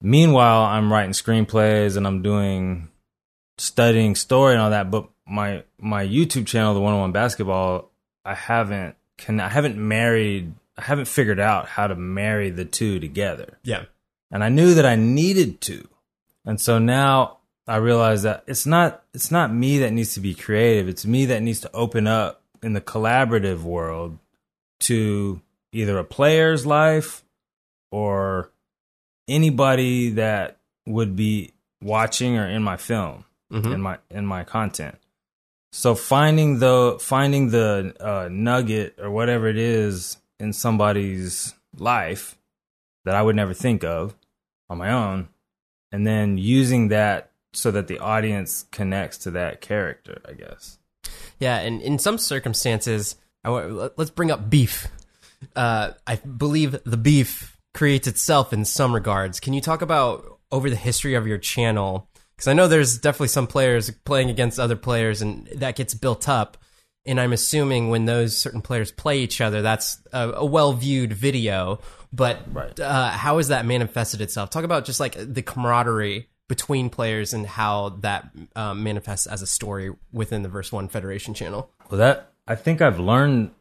Meanwhile, 0.01 0.63
I'm 0.63 0.91
writing 0.91 1.11
screenplays 1.11 1.97
and 1.97 2.07
I'm 2.07 2.21
doing 2.21 2.87
studying 3.57 4.15
story 4.15 4.53
and 4.53 4.61
all 4.61 4.69
that. 4.69 4.89
But 4.89 5.09
my 5.27 5.63
my 5.77 6.05
YouTube 6.05 6.47
channel, 6.47 6.73
the 6.73 6.79
one 6.79 6.93
on 6.93 7.01
one 7.01 7.11
basketball, 7.11 7.91
I 8.23 8.33
haven't 8.33 8.95
can 9.17 9.39
I 9.41 9.49
haven't 9.49 9.75
married 9.75 10.53
I 10.79 10.83
haven't 10.83 11.09
figured 11.09 11.39
out 11.39 11.67
how 11.67 11.87
to 11.87 11.95
marry 11.95 12.49
the 12.49 12.65
two 12.65 12.99
together. 12.99 13.59
Yeah. 13.63 13.83
And 14.31 14.43
I 14.43 14.49
knew 14.49 14.73
that 14.75 14.85
I 14.85 14.95
needed 14.95 15.59
to. 15.61 15.87
And 16.45 16.59
so 16.61 16.79
now 16.79 17.39
I 17.67 17.75
realize 17.77 18.23
that 18.23 18.43
it's 18.47 18.65
not 18.65 19.03
it's 19.13 19.29
not 19.31 19.53
me 19.53 19.79
that 19.79 19.91
needs 19.91 20.13
to 20.13 20.19
be 20.21 20.33
creative. 20.33 20.87
It's 20.87 21.05
me 21.05 21.25
that 21.25 21.41
needs 21.41 21.59
to 21.61 21.71
open 21.73 22.07
up 22.07 22.41
in 22.63 22.73
the 22.73 22.81
collaborative 22.81 23.61
world 23.61 24.17
to 24.81 25.41
either 25.73 25.97
a 25.99 26.03
player's 26.03 26.65
life 26.65 27.23
or 27.91 28.49
anybody 29.27 30.11
that 30.11 30.57
would 30.85 31.15
be 31.15 31.51
watching 31.81 32.37
or 32.37 32.47
in 32.47 32.63
my 32.63 32.77
film 32.77 33.25
Mhm. 33.51 33.73
in 33.73 33.81
my 33.81 33.97
in 34.09 34.25
my 34.25 34.43
content. 34.43 34.95
So 35.71 35.93
finding 35.95 36.59
the 36.59 36.97
finding 37.01 37.49
the 37.49 37.93
uh, 37.99 38.29
nugget 38.31 38.95
or 38.99 39.11
whatever 39.11 39.47
it 39.47 39.57
is 39.57 40.17
in 40.39 40.53
somebody's 40.53 41.53
life 41.75 42.37
that 43.05 43.15
I 43.15 43.21
would 43.21 43.35
never 43.35 43.53
think 43.53 43.83
of 43.83 44.15
on 44.69 44.77
my 44.77 44.91
own, 44.91 45.29
and 45.91 46.05
then 46.05 46.37
using 46.37 46.89
that 46.89 47.31
so 47.53 47.71
that 47.71 47.87
the 47.87 47.99
audience 47.99 48.65
connects 48.71 49.17
to 49.19 49.31
that 49.31 49.61
character. 49.61 50.21
I 50.27 50.33
guess. 50.33 50.77
Yeah, 51.39 51.59
and 51.59 51.81
in 51.81 51.99
some 51.99 52.17
circumstances, 52.17 53.15
let's 53.43 54.11
bring 54.11 54.31
up 54.31 54.49
beef. 54.49 54.87
Uh, 55.55 55.91
I 56.05 56.17
believe 56.17 56.83
the 56.83 56.97
beef 56.97 57.57
creates 57.73 58.07
itself 58.07 58.51
in 58.51 58.65
some 58.65 58.93
regards. 58.93 59.39
Can 59.39 59.53
you 59.53 59.61
talk 59.61 59.81
about 59.81 60.39
over 60.51 60.69
the 60.69 60.75
history 60.75 61.15
of 61.15 61.25
your 61.25 61.37
channel? 61.37 62.09
Because 62.35 62.47
I 62.47 62.53
know 62.53 62.67
there's 62.67 62.97
definitely 62.97 63.29
some 63.29 63.47
players 63.47 63.89
playing 64.05 64.29
against 64.29 64.59
other 64.59 64.75
players, 64.75 65.21
and 65.21 65.47
that 65.55 65.75
gets 65.75 65.93
built 65.93 66.27
up. 66.27 66.57
And 67.09 67.19
I'm 67.19 67.33
assuming 67.33 67.89
when 67.89 68.05
those 68.05 68.37
certain 68.37 68.61
players 68.61 68.91
play 68.91 69.19
each 69.19 69.41
other, 69.41 69.61
that's 69.63 69.99
a, 70.13 70.29
a 70.29 70.45
well 70.45 70.73
viewed 70.73 71.11
video. 71.11 71.79
But 72.13 72.41
Right. 72.51 72.79
uh, 72.79 73.09
how 73.09 73.37
has 73.37 73.47
that 73.47 73.65
manifested 73.65 74.21
itself? 74.21 74.49
Talk 74.51 74.63
about 74.63 74.85
just 74.85 74.99
like 74.99 75.15
the 75.17 75.41
camaraderie 75.41 76.29
between 76.47 76.89
players 76.89 77.33
and 77.33 77.45
how 77.47 77.89
that 78.01 78.29
um, 78.55 78.83
manifests 78.83 79.27
as 79.27 79.41
a 79.41 79.47
story 79.47 79.91
within 80.11 80.43
the 80.43 80.49
Verse 80.49 80.71
One 80.71 80.87
Federation 80.87 81.33
channel. 81.33 81.71
Well, 81.89 81.97
that 81.99 82.31
I 82.47 82.55
think 82.55 82.81
I've 82.81 82.99
learned, 82.99 83.51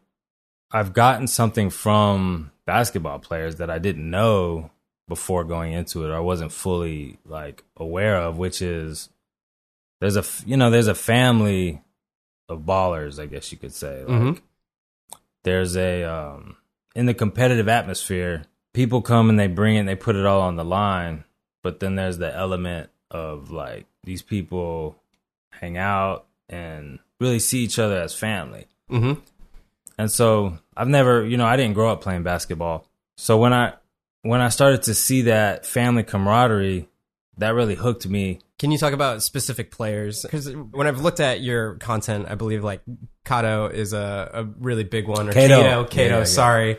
I've 0.71 0.93
gotten 0.93 1.27
something 1.27 1.71
from 1.71 2.53
basketball 2.67 3.19
players 3.19 3.57
that 3.57 3.71
I 3.71 3.79
didn't 3.79 4.11
know 4.11 4.71
before 5.09 5.45
going 5.45 5.73
into 5.73 6.05
it. 6.05 6.11
Or 6.11 6.17
I 6.17 6.21
wasn't 6.21 6.53
fully 6.53 7.19
like 7.25 7.65
aware 7.77 8.17
of, 8.17 8.37
which 8.37 8.61
is 8.61 9.09
there's 10.01 10.17
a 10.17 10.25
you 10.47 10.57
know 10.57 10.71
there's 10.71 10.87
a 10.87 10.95
family 10.95 11.83
of 12.49 12.61
ballers, 12.61 13.21
I 13.21 13.27
guess 13.27 13.53
you 13.53 13.59
could 13.59 13.75
say. 13.75 14.05
Like 14.05 14.21
Mhm. 14.23 14.41
there's 15.45 15.77
a 15.77 16.05
um, 16.05 16.57
in 16.95 17.07
the 17.07 17.15
competitive 17.15 17.69
atmosphere, 17.69 18.45
people 18.73 19.03
come 19.03 19.29
and 19.31 19.39
they 19.39 19.47
bring 19.47 19.77
it, 19.77 19.81
and 19.81 19.89
they 19.89 19.97
put 19.97 20.17
it 20.17 20.27
all 20.27 20.41
on 20.41 20.57
the 20.57 20.65
line. 20.65 21.25
But 21.63 21.81
then 21.81 21.97
there's 21.97 22.19
the 22.19 22.35
element 22.35 22.91
of 23.11 23.51
like 23.51 23.87
these 24.05 24.23
people 24.23 24.97
hang 25.53 25.77
out 25.77 26.27
and 26.49 26.99
really 27.21 27.39
see 27.41 27.61
each 27.65 27.79
other 27.79 28.01
as 28.01 28.15
family. 28.15 28.67
Mm-hmm. 28.91 29.21
And 29.99 30.11
so 30.11 30.59
I've 30.77 30.89
never, 30.89 31.27
you 31.27 31.37
know, 31.37 31.47
I 31.47 31.57
didn't 31.57 31.75
grow 31.75 31.91
up 31.91 32.01
playing 32.01 32.23
basketball. 32.23 32.87
So 33.17 33.37
when 33.39 33.53
I 33.53 33.75
when 34.23 34.41
I 34.41 34.49
started 34.49 34.83
to 34.85 34.95
see 34.95 35.23
that 35.23 35.67
family 35.67 36.03
camaraderie, 36.05 36.89
that 37.39 37.55
really 37.55 37.75
hooked 37.75 38.07
me. 38.09 38.41
Can 38.59 38.71
you 38.71 38.79
talk 38.79 38.93
about 38.93 39.23
specific 39.23 39.71
players? 39.71 40.23
Because 40.23 40.51
when 40.55 40.87
I've 40.87 41.01
looked 41.01 41.21
at 41.21 41.41
your 41.41 41.77
content, 41.77 42.27
I 42.29 42.35
believe 42.35 42.65
like 42.65 42.83
Kato 43.25 43.67
is 43.67 43.93
a, 43.93 44.31
a 44.35 44.45
really 44.45 44.85
big 44.85 45.07
one. 45.07 45.29
Or 45.29 45.33
Kato. 45.33 45.63
Kato, 45.63 45.85
Kato, 45.85 46.15
Yeah, 46.15 46.19
yeah. 46.19 46.25
sorry. 46.25 46.79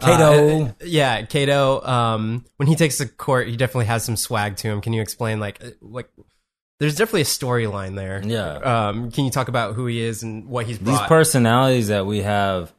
Kato. 0.00 0.64
Uh, 0.66 0.72
yeah, 0.84 1.22
Kato. 1.22 1.82
Um, 1.84 2.44
when 2.56 2.68
he 2.68 2.76
takes 2.76 2.98
the 2.98 3.06
court, 3.06 3.48
he 3.48 3.56
definitely 3.56 3.86
has 3.86 4.04
some 4.04 4.16
swag 4.16 4.56
to 4.58 4.68
him. 4.68 4.80
Can 4.80 4.92
you 4.92 5.02
explain 5.02 5.40
like 5.40 5.62
uh, 5.62 5.70
like? 5.80 6.08
There's 6.78 6.94
definitely 6.94 7.22
a 7.22 7.24
storyline 7.24 7.96
there. 7.96 8.22
Yeah. 8.24 8.52
Um, 8.88 9.10
can 9.10 9.24
you 9.24 9.32
talk 9.32 9.48
about 9.48 9.74
who 9.74 9.86
he 9.86 10.00
is 10.00 10.22
and 10.22 10.46
what 10.46 10.66
he's 10.66 10.78
These 10.78 11.00
personalities 11.00 11.88
that 11.88 12.06
we 12.06 12.22
have 12.22 12.72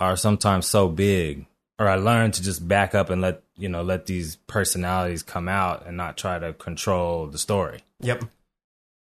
are 0.00 0.16
sometimes 0.16 0.66
so 0.66 0.88
big. 0.88 1.46
Or 1.78 1.88
I 1.88 1.96
learned 1.96 2.34
to 2.34 2.42
just 2.42 2.66
back 2.68 2.94
up 2.94 3.10
and 3.10 3.20
let, 3.20 3.42
you 3.56 3.68
know, 3.68 3.82
let 3.82 4.06
these 4.06 4.36
personalities 4.46 5.22
come 5.24 5.48
out 5.48 5.84
and 5.86 5.96
not 5.96 6.16
try 6.16 6.38
to 6.38 6.52
control 6.52 7.26
the 7.26 7.38
story. 7.38 7.80
yep. 8.00 8.24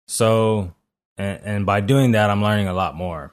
So, 0.08 0.74
and, 1.18 1.40
and 1.44 1.66
by 1.66 1.82
doing 1.82 2.12
that, 2.12 2.30
I'm 2.30 2.42
learning 2.42 2.68
a 2.68 2.74
lot 2.74 2.96
more. 2.96 3.32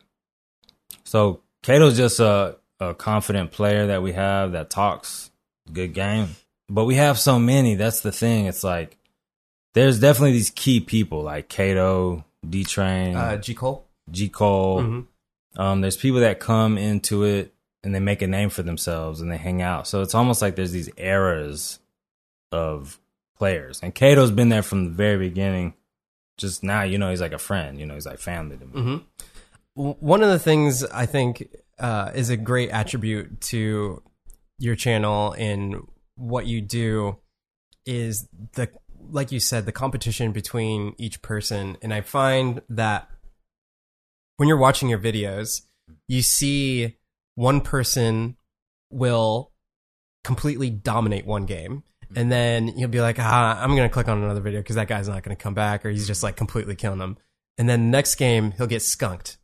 So, 1.05 1.41
Kato's 1.63 1.97
just 1.97 2.21
a, 2.21 2.57
a 2.79 2.95
confident 2.95 3.51
player 3.53 3.87
that 3.89 4.03
we 4.03 4.13
have 4.13 4.53
that 4.53 4.71
talks 4.71 5.31
good 5.73 5.93
game. 5.95 6.29
But 6.69 6.85
we 6.85 6.95
have 6.97 7.19
so 7.19 7.39
many. 7.39 7.75
That's 7.75 8.01
the 8.01 8.13
thing. 8.13 8.47
It's 8.47 8.63
like 8.65 8.97
there's 9.75 9.99
definitely 10.01 10.33
these 10.33 10.51
key 10.51 10.81
people 10.81 11.23
like 11.23 11.49
Kato, 11.49 12.25
D 12.49 12.65
Train, 12.65 13.17
Uh, 13.17 13.37
G 13.37 13.55
Cole. 13.55 13.87
G 14.11 14.29
Cole. 14.29 14.81
Mhm. 14.83 15.07
Um, 15.57 15.81
there's 15.81 15.97
people 15.97 16.21
that 16.21 16.39
come 16.39 16.79
into 16.79 17.25
it 17.25 17.53
and 17.83 17.95
they 17.95 18.01
make 18.01 18.23
a 18.23 18.27
name 18.27 18.51
for 18.51 18.63
themselves 18.63 19.21
and 19.21 19.31
they 19.31 19.37
hang 19.37 19.63
out. 19.63 19.87
So 19.87 20.03
it's 20.03 20.15
almost 20.15 20.43
like 20.43 20.57
there's 20.57 20.73
these 20.73 20.91
eras 20.97 21.79
of 22.53 23.01
players. 23.37 23.81
And 23.83 23.95
Kato's 23.95 24.31
been 24.31 24.49
there 24.51 24.63
from 24.63 24.85
the 24.85 24.91
very 24.91 25.17
beginning. 25.29 25.75
Just 26.37 26.63
now, 26.63 26.83
you 26.83 26.99
know, 26.99 27.11
he's 27.11 27.21
like 27.21 27.33
a 27.33 27.39
friend. 27.39 27.79
You 27.79 27.87
know, 27.87 27.95
he's 27.95 28.07
like 28.07 28.19
family 28.19 28.57
to 28.59 28.65
me. 28.67 29.05
W- 29.77 29.97
One 30.01 30.23
of 30.23 30.29
the 30.31 30.39
things 30.39 30.85
I 30.85 31.07
think 31.07 31.49
uh, 31.79 32.13
is 32.15 32.29
a 32.31 32.37
great 32.37 32.71
attribute 32.71 33.41
to 33.43 34.03
your 34.59 34.77
channel 34.77 35.33
and 35.39 35.77
what 36.17 36.47
you 36.47 36.61
do 36.61 37.17
is 37.87 38.29
the 38.55 38.69
like 39.11 39.33
you 39.33 39.41
said 39.41 39.65
the 39.65 39.73
competition 39.73 40.33
between 40.33 40.95
each 40.99 41.23
person 41.23 41.79
and 41.81 41.95
i 41.95 42.03
find 42.03 42.61
that 42.69 43.09
when 44.37 44.47
you're 44.47 44.59
watching 44.59 44.91
your 44.91 44.99
videos 44.99 45.63
you 46.09 46.21
see 46.21 46.95
one 47.41 47.61
person 47.61 48.37
will 48.91 49.53
completely 50.25 50.69
dominate 50.69 51.25
one 51.25 51.47
game 51.47 51.83
and 52.15 52.31
then 52.31 52.69
you'll 52.77 52.91
be 52.91 53.01
like 53.01 53.17
ah 53.19 53.63
i'm 53.63 53.75
gonna 53.75 53.89
click 53.89 54.09
on 54.09 54.23
another 54.23 54.41
video 54.41 54.61
because 54.61 54.77
that 54.77 54.89
guy's 54.89 55.09
not 55.09 55.23
gonna 55.23 55.35
come 55.37 55.55
back 55.55 55.87
or 55.87 55.91
he's 55.91 56.07
just 56.07 56.23
like 56.23 56.37
completely 56.37 56.75
killing 56.75 56.99
them 56.99 57.17
and 57.57 57.69
then 57.69 57.91
next 57.91 58.17
game 58.17 58.51
he'll 58.53 58.67
get 58.67 58.83
skunked 58.83 59.39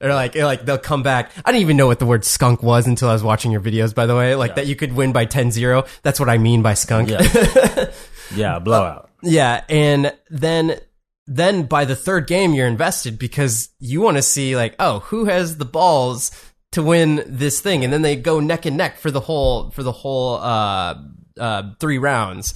or 0.00 0.14
like, 0.14 0.36
like 0.36 0.64
they'll 0.64 0.78
come 0.78 1.02
back. 1.02 1.32
I 1.44 1.50
didn't 1.50 1.62
even 1.62 1.76
know 1.76 1.88
what 1.88 1.98
the 1.98 2.06
word 2.06 2.24
skunk 2.24 2.62
was 2.62 2.86
until 2.86 3.08
I 3.08 3.14
was 3.14 3.24
watching 3.24 3.50
your 3.50 3.60
videos, 3.60 3.92
by 3.92 4.06
the 4.06 4.14
way. 4.14 4.36
Like 4.36 4.50
Yeah. 4.50 4.54
that 4.54 4.66
you 4.68 4.76
could 4.76 4.92
win 4.92 5.12
by 5.12 5.26
10-0. 5.26 5.88
That's 6.02 6.20
what 6.20 6.28
I 6.28 6.38
mean 6.38 6.62
by 6.62 6.74
skunk. 6.74 7.08
Yeah. 7.10 7.90
Yeah, 8.36 8.58
blowout. 8.60 9.10
Yeah, 9.22 9.64
and 9.68 10.12
then 10.30 10.78
then 11.26 11.64
by 11.64 11.84
the 11.84 11.96
third 11.96 12.26
game 12.26 12.54
you're 12.54 12.66
invested 12.66 13.18
because 13.18 13.70
you 13.80 14.00
want 14.00 14.16
to 14.18 14.22
see 14.22 14.54
like, 14.54 14.74
oh, 14.78 15.00
who 15.00 15.24
has 15.24 15.56
the 15.56 15.64
balls 15.64 16.30
to 16.72 16.82
win 16.82 17.22
this 17.26 17.60
thing, 17.60 17.84
and 17.84 17.92
then 17.92 18.02
they 18.02 18.16
go 18.16 18.40
neck 18.40 18.66
and 18.66 18.76
neck 18.76 18.98
for 18.98 19.10
the 19.10 19.20
whole 19.20 19.70
for 19.70 19.82
the 19.82 19.92
whole 19.92 20.34
uh, 20.36 20.94
uh, 21.38 21.62
three 21.80 21.98
rounds. 21.98 22.54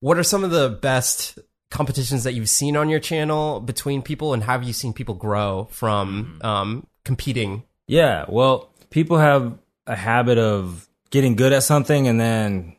What 0.00 0.18
are 0.18 0.22
some 0.22 0.44
of 0.44 0.50
the 0.50 0.68
best 0.68 1.38
competitions 1.70 2.24
that 2.24 2.34
you've 2.34 2.48
seen 2.48 2.76
on 2.76 2.88
your 2.88 3.00
channel 3.00 3.60
between 3.60 4.02
people, 4.02 4.34
and 4.34 4.42
have 4.42 4.64
you 4.64 4.72
seen 4.72 4.92
people 4.92 5.14
grow 5.14 5.68
from 5.70 6.38
um, 6.42 6.86
competing? 7.04 7.64
Yeah, 7.86 8.24
well, 8.28 8.70
people 8.90 9.18
have 9.18 9.58
a 9.86 9.96
habit 9.96 10.38
of 10.38 10.88
getting 11.10 11.36
good 11.36 11.52
at 11.52 11.62
something 11.62 12.08
and 12.08 12.20
then 12.20 12.76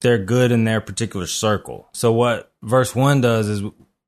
they're 0.00 0.18
good 0.18 0.52
in 0.52 0.64
their 0.64 0.80
particular 0.80 1.26
circle. 1.26 1.88
So 1.92 2.12
what 2.12 2.52
verse 2.62 2.94
1 2.94 3.20
does 3.20 3.48
is 3.48 3.62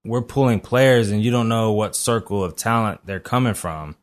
we're 0.04 0.22
pulling 0.22 0.60
players 0.60 1.10
and 1.10 1.22
you 1.22 1.30
don't 1.30 1.48
know 1.48 1.72
what 1.72 1.96
circle 1.96 2.44
of 2.44 2.56
talent 2.56 3.00
they're 3.06 3.20
coming 3.20 3.54
from. 3.54 3.96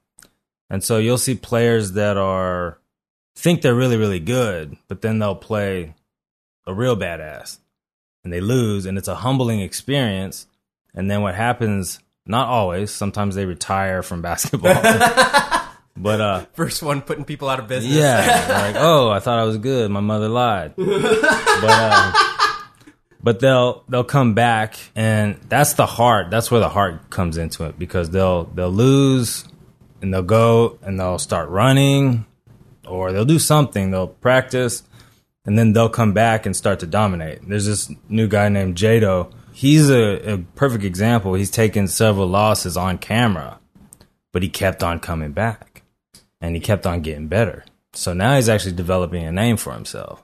And 0.70 0.84
so 0.84 0.98
you'll 0.98 1.18
see 1.18 1.36
players 1.36 1.94
that 1.94 2.18
are 2.18 2.80
think 3.36 3.62
they're 3.62 3.76
really 3.76 3.98
really 3.98 4.20
good, 4.20 4.78
but 4.88 5.02
then 5.02 5.20
they'll 5.20 5.36
play 5.36 5.96
a 6.66 6.74
real 6.74 6.96
badass 6.96 7.58
and 8.24 8.32
they 8.32 8.42
lose 8.42 8.86
and 8.86 8.98
it's 8.98 9.08
a 9.08 9.16
humbling 9.16 9.60
experience. 9.62 10.48
And 10.94 11.10
then 11.10 11.22
what 11.22 11.36
happens 11.36 12.00
not 12.26 12.48
always, 12.48 12.92
sometimes 12.92 13.36
they 13.36 13.46
retire 13.46 14.02
from 14.02 14.22
basketball. 14.30 14.74
but 15.98 16.22
uh 16.22 16.46
First 16.54 16.82
one 16.82 17.02
putting 17.02 17.26
people 17.26 17.50
out 17.50 17.60
of 17.60 17.68
business. 17.68 17.94
yeah, 17.94 18.46
like 18.74 18.76
oh, 18.78 19.10
I 19.10 19.20
thought 19.20 19.40
I 19.40 19.44
was 19.44 19.58
good. 19.58 19.92
My 19.92 20.00
mother 20.00 20.30
lied. 20.30 20.74
but 20.76 20.90
uh, 21.64 22.14
but 23.22 23.40
they'll 23.40 23.84
they'll 23.88 24.04
come 24.04 24.34
back, 24.34 24.76
and 24.96 25.40
that's 25.48 25.74
the 25.74 25.86
heart. 25.86 26.30
That's 26.30 26.52
where 26.52 26.60
the 26.60 26.68
heart 26.70 27.10
comes 27.10 27.38
into 27.38 27.64
it 27.66 27.80
because 27.80 28.10
they'll 28.10 28.44
they'll 28.46 28.70
lose, 28.72 29.46
and 30.04 30.14
they'll 30.14 30.22
go 30.22 30.78
and 30.84 31.00
they'll 31.00 31.18
start 31.18 31.50
running, 31.50 32.26
or 32.88 33.12
they'll 33.12 33.26
do 33.26 33.40
something. 33.40 33.90
They'll 33.90 34.08
practice, 34.08 34.84
and 35.46 35.58
then 35.58 35.74
they'll 35.74 35.90
come 35.90 36.14
back 36.14 36.46
and 36.46 36.56
start 36.56 36.80
to 36.82 36.86
dominate. 36.86 37.48
There's 37.48 37.66
this 37.66 37.90
new 38.08 38.28
guy 38.28 38.50
named 38.50 38.76
Jado. 38.76 39.34
He's 39.54 39.90
a, 39.90 40.34
a 40.34 40.38
perfect 40.56 40.84
example. 40.84 41.34
He's 41.34 41.50
taken 41.50 41.88
several 41.88 42.28
losses 42.28 42.78
on 42.78 42.98
camera, 43.00 43.60
but 44.32 44.44
he 44.44 44.50
kept 44.50 44.84
on 44.84 45.00
coming 45.00 45.32
back 45.32 45.84
and 46.42 46.56
he 46.56 46.60
kept 46.62 46.86
on 46.86 47.02
getting 47.02 47.28
better. 47.28 47.64
So 47.94 48.14
now 48.14 48.36
he's 48.36 48.50
actually 48.50 48.74
developing 48.74 49.24
a 49.26 49.32
name 49.32 49.58
for 49.58 49.74
himself. 49.74 50.24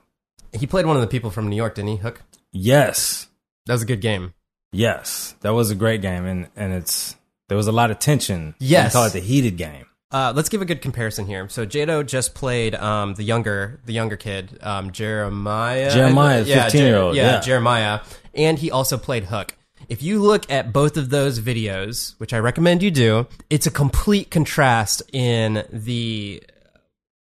He 0.52 0.66
played 0.66 0.84
one 0.86 0.96
of 0.96 1.02
the 1.02 1.08
people 1.08 1.30
from 1.30 1.48
New 1.48 1.56
York, 1.56 1.76
didn't 1.76 1.90
he? 1.90 1.96
Hook. 1.96 2.22
Yes, 2.52 3.28
That 3.66 3.74
was 3.74 3.82
a 3.82 3.86
good 3.86 4.00
game. 4.00 4.34
yes, 4.72 5.34
that 5.42 5.50
was 5.54 5.70
a 5.70 5.76
great 5.76 6.02
game, 6.02 6.26
and 6.26 6.48
and 6.56 6.72
it's 6.72 7.14
there 7.50 7.56
was 7.56 7.66
a 7.66 7.72
lot 7.72 7.90
of 7.90 7.98
tension. 7.98 8.54
Yes. 8.60 8.94
we 8.94 8.96
call 8.96 9.06
it 9.06 9.12
the 9.12 9.18
heated 9.18 9.56
game. 9.56 9.86
Uh, 10.12 10.32
let's 10.36 10.48
give 10.48 10.62
a 10.62 10.64
good 10.64 10.80
comparison 10.80 11.26
here. 11.26 11.48
So 11.48 11.66
Jado 11.66 12.06
just 12.06 12.32
played 12.32 12.76
um, 12.76 13.14
the 13.14 13.24
younger, 13.24 13.80
the 13.86 13.92
younger 13.92 14.16
kid, 14.16 14.56
um, 14.62 14.92
Jeremiah. 14.92 15.90
Jeremiah, 15.90 16.44
yeah, 16.44 16.68
15-year-old, 16.68 17.16
yeah, 17.16 17.32
yeah. 17.32 17.40
Jeremiah, 17.40 18.00
and 18.34 18.56
he 18.56 18.70
also 18.70 18.96
played 18.96 19.24
Hook. 19.24 19.56
If 19.88 20.00
you 20.00 20.20
look 20.20 20.48
at 20.48 20.72
both 20.72 20.96
of 20.96 21.10
those 21.10 21.40
videos, 21.40 22.14
which 22.18 22.32
I 22.32 22.38
recommend 22.38 22.84
you 22.84 22.92
do, 22.92 23.26
it's 23.50 23.66
a 23.66 23.70
complete 23.72 24.30
contrast 24.30 25.02
in 25.12 25.64
the 25.72 26.44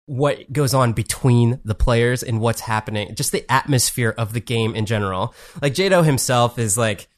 what 0.05 0.53
goes 0.53 0.75
on 0.75 0.93
between 0.93 1.61
the 1.65 1.75
players 1.75 2.23
and 2.23 2.41
what's 2.41 2.61
happening, 2.61 3.15
just 3.15 3.33
the 3.33 3.50
atmosphere 3.50 4.12
of 4.19 4.35
the 4.35 4.41
game 4.41 4.75
in 4.75 4.85
general. 4.85 5.35
Like 5.62 5.73
Jado 5.73 6.05
himself 6.05 6.59
is 6.59 6.77
like, 6.77 7.09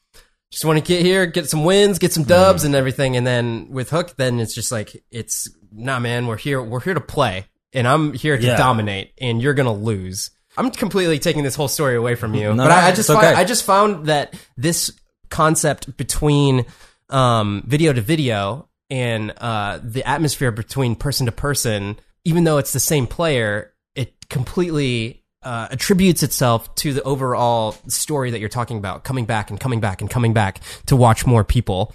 just 0.52 0.64
want 0.66 0.78
to 0.78 0.84
get 0.84 1.04
here, 1.04 1.24
get 1.26 1.48
some 1.48 1.64
wins, 1.64 1.98
get 1.98 2.12
some 2.12 2.24
dubs 2.24 2.62
and 2.64 2.74
everything. 2.74 3.16
And 3.16 3.26
then 3.26 3.68
with 3.70 3.88
Hook, 3.90 4.14
then 4.16 4.38
it's 4.38 4.54
just 4.54 4.70
like, 4.70 5.02
it's 5.10 5.48
nah, 5.72 5.98
man, 5.98 6.26
we're 6.26 6.36
here, 6.36 6.62
we're 6.62 6.80
here 6.80 6.92
to 6.94 7.00
play 7.00 7.46
and 7.72 7.88
I'm 7.88 8.12
here 8.12 8.36
to 8.36 8.46
Yeah. 8.46 8.56
dominate 8.58 9.12
and 9.18 9.40
you're 9.40 9.54
going 9.54 9.66
to 9.66 9.72
lose. 9.72 10.30
I'm 10.54 10.70
completely 10.70 11.18
taking 11.18 11.42
this 11.42 11.54
whole 11.54 11.68
story 11.68 11.96
away 11.96 12.14
from 12.14 12.34
you, 12.34 12.50
No, 12.52 12.64
but 12.64 12.70
I, 12.70 12.88
I 12.88 12.92
just, 12.92 13.08
okay. 13.08 13.18
find, 13.18 13.36
I 13.38 13.44
just 13.44 13.64
found 13.64 14.06
that 14.06 14.34
this 14.58 14.92
concept 15.30 15.96
between, 15.96 16.66
um, 17.08 17.64
video 17.66 17.94
to 17.94 18.02
video 18.02 18.68
and, 18.90 19.32
uh, 19.38 19.78
the 19.82 20.06
atmosphere 20.06 20.50
between 20.50 20.94
person 20.96 21.24
to 21.24 21.32
person, 21.32 21.96
even 22.26 22.44
though 22.44 22.58
it's 22.58 22.74
the 22.74 22.80
same 22.80 23.06
player, 23.06 23.72
it 23.94 24.28
completely 24.28 25.21
uh, 25.42 25.68
attributes 25.70 26.22
itself 26.22 26.74
to 26.76 26.92
the 26.92 27.02
overall 27.02 27.72
story 27.88 28.30
that 28.30 28.40
you're 28.40 28.48
talking 28.48 28.78
about, 28.78 29.04
coming 29.04 29.24
back 29.24 29.50
and 29.50 29.58
coming 29.58 29.80
back 29.80 30.00
and 30.00 30.10
coming 30.10 30.32
back 30.32 30.60
to 30.86 30.96
watch 30.96 31.26
more 31.26 31.44
people 31.44 31.94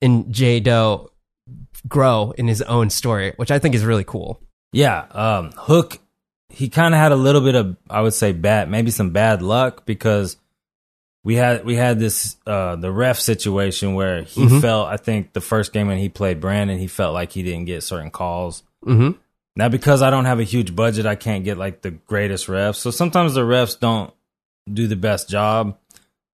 in 0.00 0.24
Jado 0.24 1.08
grow 1.86 2.32
in 2.32 2.48
his 2.48 2.62
own 2.62 2.90
story, 2.90 3.32
which 3.36 3.50
I 3.50 3.58
think 3.58 3.74
is 3.74 3.84
really 3.84 4.04
cool. 4.04 4.40
Yeah, 4.72 5.06
um, 5.10 5.52
Hook, 5.56 5.98
he 6.48 6.68
kind 6.68 6.94
of 6.94 7.00
had 7.00 7.12
a 7.12 7.16
little 7.16 7.40
bit 7.40 7.54
of, 7.54 7.76
I 7.88 8.00
would 8.00 8.14
say, 8.14 8.32
bad, 8.32 8.68
maybe 8.68 8.90
some 8.90 9.10
bad 9.10 9.42
luck 9.42 9.86
because 9.86 10.36
we 11.22 11.36
had 11.36 11.64
we 11.64 11.74
had 11.74 11.98
this 11.98 12.36
uh, 12.46 12.76
the 12.76 12.92
ref 12.92 13.18
situation 13.18 13.94
where 13.94 14.22
he 14.22 14.60
felt. 14.60 14.88
I 14.88 14.98
think 14.98 15.32
the 15.32 15.40
first 15.40 15.72
game 15.72 15.86
when 15.86 15.98
he 15.98 16.10
played 16.10 16.40
Brandon, 16.40 16.78
he 16.78 16.86
felt 16.86 17.14
like 17.14 17.32
he 17.32 17.42
didn't 17.42 17.64
get 17.64 17.82
certain 17.82 18.10
calls. 18.10 18.62
Mm-hmm. 18.84 19.18
Now 19.56 19.68
because 19.68 20.02
I 20.02 20.10
don't 20.10 20.24
have 20.24 20.40
a 20.40 20.44
huge 20.44 20.74
budget, 20.74 21.06
I 21.06 21.14
can't 21.14 21.44
get 21.44 21.58
like 21.58 21.82
the 21.82 21.92
greatest 21.92 22.48
refs. 22.48 22.76
So 22.76 22.90
sometimes 22.90 23.34
the 23.34 23.42
refs 23.42 23.78
don't 23.78 24.12
do 24.72 24.86
the 24.86 24.96
best 24.96 25.28
job, 25.28 25.78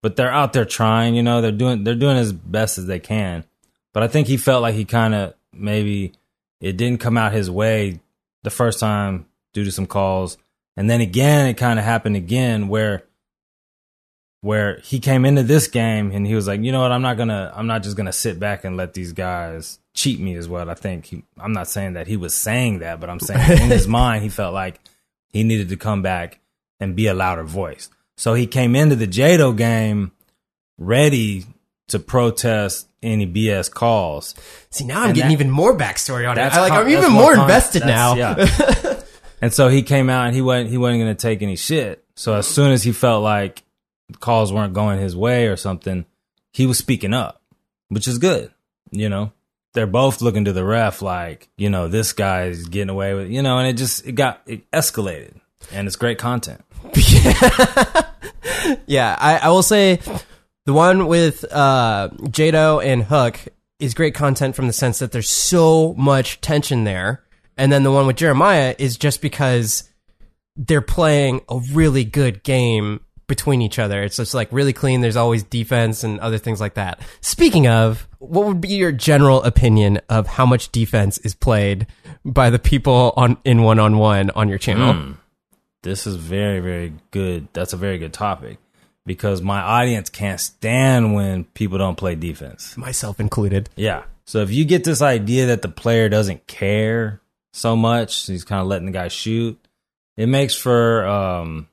but 0.01 0.15
they're 0.15 0.31
out 0.31 0.53
there 0.53 0.65
trying. 0.65 1.15
You 1.15 1.23
know, 1.23 1.41
they're 1.41 1.51
doing 1.51 1.83
they're 1.83 1.95
doing 1.95 2.17
as 2.17 2.31
best 2.31 2.77
as 2.77 2.85
they 2.85 2.99
can. 2.99 3.43
But 3.93 4.03
I 4.03 4.07
think 4.07 4.27
he 4.27 4.37
felt 4.37 4.61
like 4.61 4.75
he 4.75 4.85
kind 4.85 5.13
of 5.13 5.33
maybe 5.51 6.13
it 6.61 6.77
didn't 6.77 7.01
come 7.01 7.17
out 7.17 7.33
his 7.33 7.51
way 7.51 7.99
the 8.43 8.49
first 8.49 8.79
time 8.79 9.25
due 9.53 9.65
to 9.65 9.71
some 9.71 9.87
calls, 9.87 10.37
and 10.77 10.89
then 10.89 11.01
again 11.01 11.47
it 11.47 11.55
kind 11.55 11.79
of 11.79 11.85
happened 11.85 12.15
again 12.15 12.69
where 12.69 13.03
where 14.41 14.79
he 14.79 14.99
came 14.99 15.25
into 15.25 15.43
this 15.43 15.67
game 15.67 16.11
and 16.11 16.25
he 16.25 16.33
was 16.35 16.47
like, 16.47 16.61
you 16.61 16.71
know 16.71 16.81
what, 16.81 16.91
I'm 16.91 17.01
not 17.01 17.17
gonna, 17.17 17.51
I'm 17.53 17.67
not 17.67 17.83
just 17.83 17.97
gonna 17.97 18.13
sit 18.13 18.39
back 18.39 18.63
and 18.63 18.77
let 18.77 18.93
these 18.93 19.11
guys 19.11 19.79
cheat 19.99 20.19
me. 20.19 20.35
as 20.35 20.47
well. 20.47 20.69
I 20.69 20.73
think. 20.75 21.05
He, 21.05 21.23
I'm 21.37 21.51
not 21.53 21.67
saying 21.67 21.93
that 21.93 22.07
he 22.07 22.15
was 22.17 22.33
saying 22.33 22.79
that, 22.79 22.99
but 22.99 23.09
I'm 23.09 23.19
saying 23.19 23.61
in 23.61 23.69
his 23.69 23.87
mind 23.99 24.23
he 24.23 24.29
felt 24.29 24.53
like 24.53 24.79
he 25.27 25.43
needed 25.43 25.69
to 25.69 25.75
come 25.77 26.01
back 26.01 26.39
and 26.79 26.95
be 26.95 27.07
a 27.07 27.13
louder 27.13 27.43
voice. 27.43 27.89
So 28.17 28.33
he 28.33 28.47
came 28.47 28.75
into 28.75 28.95
the 28.95 29.07
Jado 29.07 29.55
game 29.55 30.11
ready 30.77 31.45
to 31.89 31.99
protest 31.99 32.87
any 33.01 33.25
BS 33.25 33.71
calls. 33.71 34.35
See, 34.69 34.85
now 34.85 34.99
I'm 35.01 35.05
And 35.07 35.15
getting 35.15 35.29
that- 35.29 35.33
even 35.33 35.49
more 35.49 35.75
backstory 35.77 36.29
on 36.29 36.37
it. 36.37 36.41
I, 36.41 36.61
like, 36.61 36.71
I'm 36.71 36.89
even 36.89 37.11
more 37.11 37.33
con- 37.33 37.43
invested 37.43 37.85
now. 37.85 38.15
Yeah. 38.15 39.01
and 39.41 39.53
so 39.53 39.67
he 39.69 39.81
came 39.83 40.09
out 40.09 40.27
and 40.27 40.35
he 40.35 40.41
wasn't 40.41 40.69
he 40.69 40.77
wasn't 40.77 41.01
going 41.01 41.15
to 41.15 41.21
take 41.21 41.41
any 41.41 41.55
shit. 41.55 42.03
So 42.15 42.33
as 42.35 42.47
soon 42.47 42.71
as 42.71 42.83
he 42.83 42.91
felt 42.91 43.23
like 43.23 43.63
calls 44.19 44.51
weren't 44.51 44.73
going 44.73 44.99
his 44.99 45.15
way 45.15 45.47
or 45.47 45.55
something, 45.55 46.05
he 46.51 46.65
was 46.65 46.77
speaking 46.77 47.13
up, 47.13 47.41
which 47.89 48.07
is 48.07 48.17
good. 48.17 48.51
You 48.91 49.07
know, 49.09 49.31
they're 49.73 49.87
both 49.87 50.21
looking 50.21 50.45
to 50.45 50.53
the 50.53 50.63
ref 50.63 51.01
like, 51.01 51.49
you 51.57 51.69
know, 51.69 51.87
this 51.87 52.13
guy's 52.13 52.65
getting 52.65 52.89
away 52.89 53.13
with, 53.13 53.29
you 53.29 53.41
know, 53.41 53.59
and 53.59 53.67
it 53.67 53.73
just 53.73 54.05
it 54.05 54.13
got 54.13 54.41
it 54.45 54.69
escalated, 54.71 55.39
and 55.71 55.87
it's 55.87 55.95
great 55.95 56.17
content. 56.17 56.63
yeah, 58.87 59.15
I, 59.19 59.39
I 59.43 59.49
will 59.49 59.63
say 59.63 59.99
the 60.65 60.73
one 60.73 61.07
with 61.07 61.45
uh, 61.51 62.09
Jado 62.13 62.83
and 62.83 63.03
Hook 63.03 63.39
is 63.79 63.93
great 63.93 64.15
content 64.15 64.55
from 64.55 64.67
the 64.67 64.73
sense 64.73 64.99
that 64.99 65.11
there's 65.11 65.29
so 65.29 65.93
much 65.95 66.41
tension 66.41 66.83
there, 66.83 67.23
and 67.57 67.71
then 67.71 67.83
the 67.83 67.91
one 67.91 68.07
with 68.07 68.17
Jeremiah 68.17 68.75
is 68.77 68.97
just 68.97 69.21
because 69.21 69.89
they're 70.55 70.81
playing 70.81 71.41
a 71.47 71.59
really 71.71 72.03
good 72.03 72.43
game 72.43 73.01
between 73.29 73.61
each 73.61 73.79
other. 73.79 74.03
It's 74.03 74.17
just 74.17 74.33
like 74.33 74.49
really 74.51 74.73
clean. 74.73 74.99
There's 74.99 75.15
always 75.15 75.43
defense 75.43 76.03
and 76.03 76.19
other 76.19 76.37
things 76.37 76.59
like 76.59 76.73
that. 76.73 76.99
Speaking 77.21 77.67
of, 77.67 78.05
what 78.17 78.45
would 78.45 78.59
be 78.59 78.69
your 78.69 78.91
general 78.91 79.41
opinion 79.43 80.01
of 80.09 80.27
how 80.27 80.45
much 80.45 80.69
defense 80.73 81.17
is 81.19 81.33
played 81.33 81.87
by 82.25 82.49
the 82.49 82.59
people 82.59 83.13
on 83.15 83.37
in 83.45 83.63
one 83.63 83.79
on 83.79 83.97
one 83.97 84.31
on 84.31 84.49
your 84.49 84.57
channel? 84.57 85.15
This 85.83 86.05
is 86.05 86.17
very 86.17 86.59
very 86.59 86.93
good. 87.11 87.47
That's 87.53 87.71
a 87.71 87.77
very 87.77 87.97
good 87.97 88.11
topic 88.11 88.57
because 89.05 89.41
my 89.41 89.61
audience 89.61 90.09
can't 90.09 90.41
stand 90.41 91.13
when 91.13 91.45
people 91.45 91.77
don't 91.77 91.95
play 91.95 92.15
defense. 92.15 92.75
Myself 92.75 93.19
included. 93.19 93.69
Yeah. 93.77 94.03
So 94.25 94.41
if 94.41 94.51
you 94.51 94.65
get 94.65 94.83
this 94.83 95.01
idea 95.01 95.47
that 95.47 95.61
the 95.61 95.69
player 95.69 96.09
doesn't 96.09 96.45
care 96.45 97.21
so 97.53 97.75
much, 97.75 98.27
he's 98.27 98.43
kind 98.43 98.61
of 98.61 98.67
letting 98.67 98.85
the 98.85 98.91
guy 98.91 99.07
shoot. 99.07 99.57
It 100.17 100.27
makes 100.27 100.53
for 100.53 101.07
um, 101.07 101.68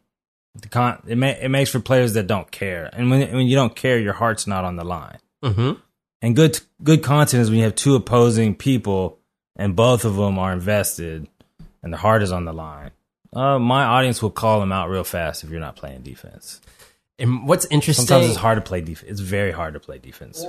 the 0.60 0.68
con. 0.68 1.02
It 1.06 1.16
ma- 1.18 1.26
it 1.28 1.48
makes 1.48 1.70
for 1.70 1.80
players 1.80 2.14
that 2.14 2.26
don't 2.26 2.50
care, 2.50 2.90
and 2.92 3.10
when 3.10 3.20
when 3.32 3.46
you 3.46 3.56
don't 3.56 3.74
care, 3.74 3.98
your 3.98 4.12
heart's 4.12 4.46
not 4.46 4.64
on 4.64 4.76
the 4.76 4.84
line. 4.84 5.18
Mm-hmm. 5.44 5.72
And 6.22 6.36
good 6.36 6.60
good 6.82 7.02
content 7.02 7.42
is 7.42 7.50
when 7.50 7.58
you 7.58 7.64
have 7.64 7.74
two 7.74 7.94
opposing 7.94 8.54
people, 8.54 9.18
and 9.56 9.76
both 9.76 10.04
of 10.04 10.16
them 10.16 10.38
are 10.38 10.52
invested, 10.52 11.28
and 11.82 11.92
the 11.92 11.98
heart 11.98 12.22
is 12.22 12.32
on 12.32 12.44
the 12.44 12.52
line. 12.52 12.90
Uh, 13.32 13.58
my 13.58 13.84
audience 13.84 14.22
will 14.22 14.30
call 14.30 14.60
them 14.60 14.72
out 14.72 14.88
real 14.88 15.04
fast 15.04 15.44
if 15.44 15.50
you're 15.50 15.60
not 15.60 15.76
playing 15.76 16.02
defense. 16.02 16.60
And 17.18 17.46
what's 17.48 17.64
interesting 17.66 18.06
Sometimes 18.06 18.30
it's 18.30 18.38
hard 18.38 18.56
to 18.56 18.62
play 18.62 18.82
defense. 18.82 19.10
It's 19.10 19.20
very 19.20 19.50
hard 19.50 19.74
to 19.74 19.80
play 19.80 19.98
defense. 19.98 20.44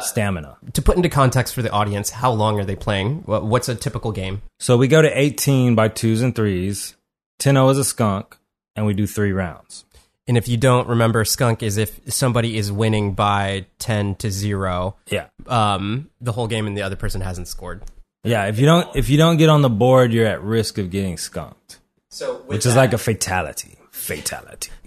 Stamina. 0.00 0.56
to 0.72 0.82
put 0.82 0.96
into 0.96 1.10
context 1.10 1.54
for 1.54 1.60
the 1.60 1.70
audience, 1.70 2.08
how 2.08 2.32
long 2.32 2.58
are 2.58 2.64
they 2.64 2.76
playing? 2.76 3.22
What's 3.26 3.68
a 3.68 3.74
typical 3.74 4.12
game? 4.12 4.40
So 4.58 4.78
we 4.78 4.88
go 4.88 5.02
to 5.02 5.18
18 5.18 5.74
by 5.74 5.88
twos 5.88 6.22
and 6.22 6.34
threes. 6.34 6.96
10 7.38 7.54
0 7.54 7.68
is 7.68 7.78
a 7.78 7.84
skunk, 7.84 8.36
and 8.76 8.86
we 8.86 8.94
do 8.94 9.06
three 9.06 9.32
rounds. 9.32 9.84
And 10.28 10.36
if 10.36 10.48
you 10.48 10.56
don't 10.56 10.88
remember, 10.88 11.24
skunk 11.24 11.62
is 11.62 11.76
if 11.76 12.00
somebody 12.12 12.56
is 12.58 12.70
winning 12.72 13.14
by 13.14 13.66
ten 13.78 14.14
to 14.16 14.30
zero, 14.30 14.96
Yeah. 15.10 15.26
um, 15.46 16.10
the 16.20 16.32
whole 16.32 16.46
game, 16.48 16.66
and 16.66 16.76
the 16.76 16.82
other 16.82 16.96
person 16.96 17.20
hasn't 17.20 17.48
scored. 17.48 17.82
Yeah, 18.24 18.46
if 18.46 18.58
you 18.58 18.66
don't 18.66 18.94
if 18.96 19.08
you 19.08 19.18
don't 19.18 19.36
get 19.36 19.48
on 19.48 19.62
the 19.62 19.70
board, 19.70 20.12
you're 20.12 20.26
at 20.26 20.42
risk 20.42 20.78
of 20.78 20.90
getting 20.90 21.16
skunked, 21.16 21.78
So, 22.10 22.38
which 22.46 22.66
is 22.66 22.74
like 22.74 22.92
a 22.92 22.98
fatality. 22.98 23.78
Fatality. 23.90 24.70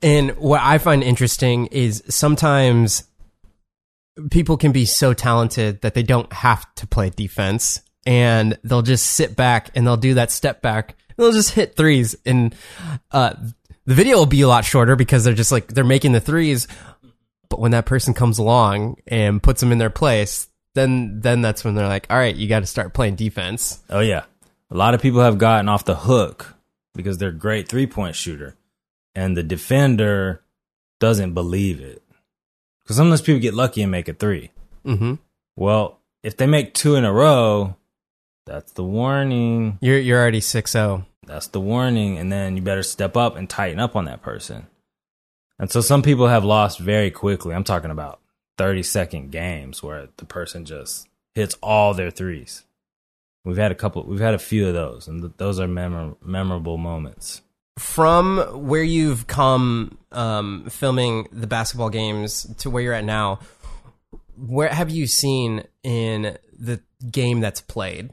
And 0.00 0.36
what 0.36 0.60
I 0.62 0.78
find 0.78 1.02
interesting 1.02 1.66
is 1.66 2.04
sometimes 2.08 3.02
people 4.30 4.56
can 4.56 4.70
be 4.70 4.84
so 4.84 5.12
talented 5.12 5.80
that 5.82 5.94
they 5.94 6.04
don't 6.04 6.32
have 6.32 6.72
to 6.76 6.86
play 6.86 7.10
defense 7.10 7.82
and 8.06 8.56
they'll 8.62 8.82
just 8.82 9.06
sit 9.06 9.34
back 9.34 9.70
and 9.74 9.84
they'll 9.86 9.96
do 9.96 10.14
that 10.14 10.30
step 10.30 10.62
back 10.62 10.94
they'll 11.18 11.32
just 11.32 11.50
hit 11.50 11.76
threes 11.76 12.16
and 12.24 12.54
uh, 13.10 13.34
the 13.84 13.94
video 13.94 14.16
will 14.16 14.26
be 14.26 14.40
a 14.40 14.48
lot 14.48 14.64
shorter 14.64 14.96
because 14.96 15.24
they're 15.24 15.34
just 15.34 15.52
like 15.52 15.66
they're 15.68 15.84
making 15.84 16.12
the 16.12 16.20
threes 16.20 16.66
but 17.50 17.60
when 17.60 17.72
that 17.72 17.84
person 17.84 18.14
comes 18.14 18.38
along 18.38 18.96
and 19.06 19.42
puts 19.42 19.60
them 19.60 19.72
in 19.72 19.78
their 19.78 19.90
place 19.90 20.48
then 20.74 21.20
then 21.20 21.42
that's 21.42 21.64
when 21.64 21.74
they're 21.74 21.88
like 21.88 22.06
all 22.08 22.16
right 22.18 22.36
you 22.36 22.48
got 22.48 22.60
to 22.60 22.66
start 22.66 22.94
playing 22.94 23.16
defense 23.16 23.82
Oh 23.90 24.00
yeah. 24.00 24.24
A 24.70 24.76
lot 24.76 24.94
of 24.94 25.00
people 25.00 25.20
have 25.20 25.38
gotten 25.38 25.68
off 25.68 25.84
the 25.84 25.94
hook 25.94 26.54
because 26.94 27.16
they're 27.16 27.30
a 27.30 27.32
great 27.32 27.68
three 27.68 27.86
point 27.86 28.14
shooter. 28.14 28.54
And 29.14 29.36
the 29.36 29.42
defender 29.42 30.42
doesn't 31.00 31.32
believe 31.34 31.80
it. 31.80 32.02
Because 32.82 32.96
sometimes 32.96 33.22
people 33.22 33.40
get 33.40 33.54
lucky 33.54 33.82
and 33.82 33.90
make 33.90 34.08
a 34.08 34.12
three. 34.12 34.50
mm-hmm. 34.84 35.14
Well, 35.56 36.00
if 36.22 36.36
they 36.36 36.46
make 36.46 36.74
two 36.74 36.96
in 36.96 37.04
a 37.04 37.12
row, 37.12 37.76
that's 38.48 38.72
the 38.72 38.84
warning. 38.84 39.78
you're, 39.80 39.98
you're 39.98 40.20
already 40.20 40.38
oh. 40.38 40.40
6-0 40.40 41.04
That's 41.26 41.48
the 41.48 41.60
warning. 41.60 42.18
And 42.18 42.32
then 42.32 42.56
you 42.56 42.62
better 42.62 42.82
step 42.82 43.16
up 43.16 43.36
and 43.36 43.48
tighten 43.48 43.78
up 43.78 43.94
on 43.94 44.06
that 44.06 44.22
person. 44.22 44.66
And 45.58 45.70
so 45.70 45.80
some 45.80 46.02
people 46.02 46.28
have 46.28 46.44
lost 46.44 46.78
very 46.78 47.10
quickly. 47.10 47.54
I'm 47.54 47.64
talking 47.64 47.90
about 47.90 48.20
30 48.56 48.82
second 48.82 49.30
games 49.30 49.82
where 49.82 50.08
the 50.16 50.24
person 50.24 50.64
just 50.64 51.06
hits 51.34 51.56
all 51.62 51.94
their 51.94 52.10
threes. 52.10 52.64
We've 53.44 53.56
had 53.56 53.72
a 53.72 53.74
couple, 53.74 54.04
we've 54.04 54.20
had 54.20 54.34
a 54.34 54.38
few 54.38 54.66
of 54.68 54.74
those, 54.74 55.08
and 55.08 55.22
th- 55.22 55.32
those 55.36 55.60
are 55.60 55.68
memor- 55.68 56.16
memorable 56.22 56.76
moments. 56.76 57.42
from 57.78 58.38
where 58.66 58.82
you've 58.82 59.26
come 59.26 59.96
um, 60.10 60.66
filming 60.68 61.28
the 61.32 61.46
basketball 61.46 61.90
games 61.90 62.52
to 62.58 62.70
where 62.70 62.82
you're 62.82 62.92
at 62.92 63.04
now, 63.04 63.38
where 64.36 64.68
have 64.68 64.90
you 64.90 65.06
seen 65.06 65.64
in 65.82 66.36
the 66.58 66.80
game 67.10 67.40
that's 67.40 67.60
played? 67.60 68.10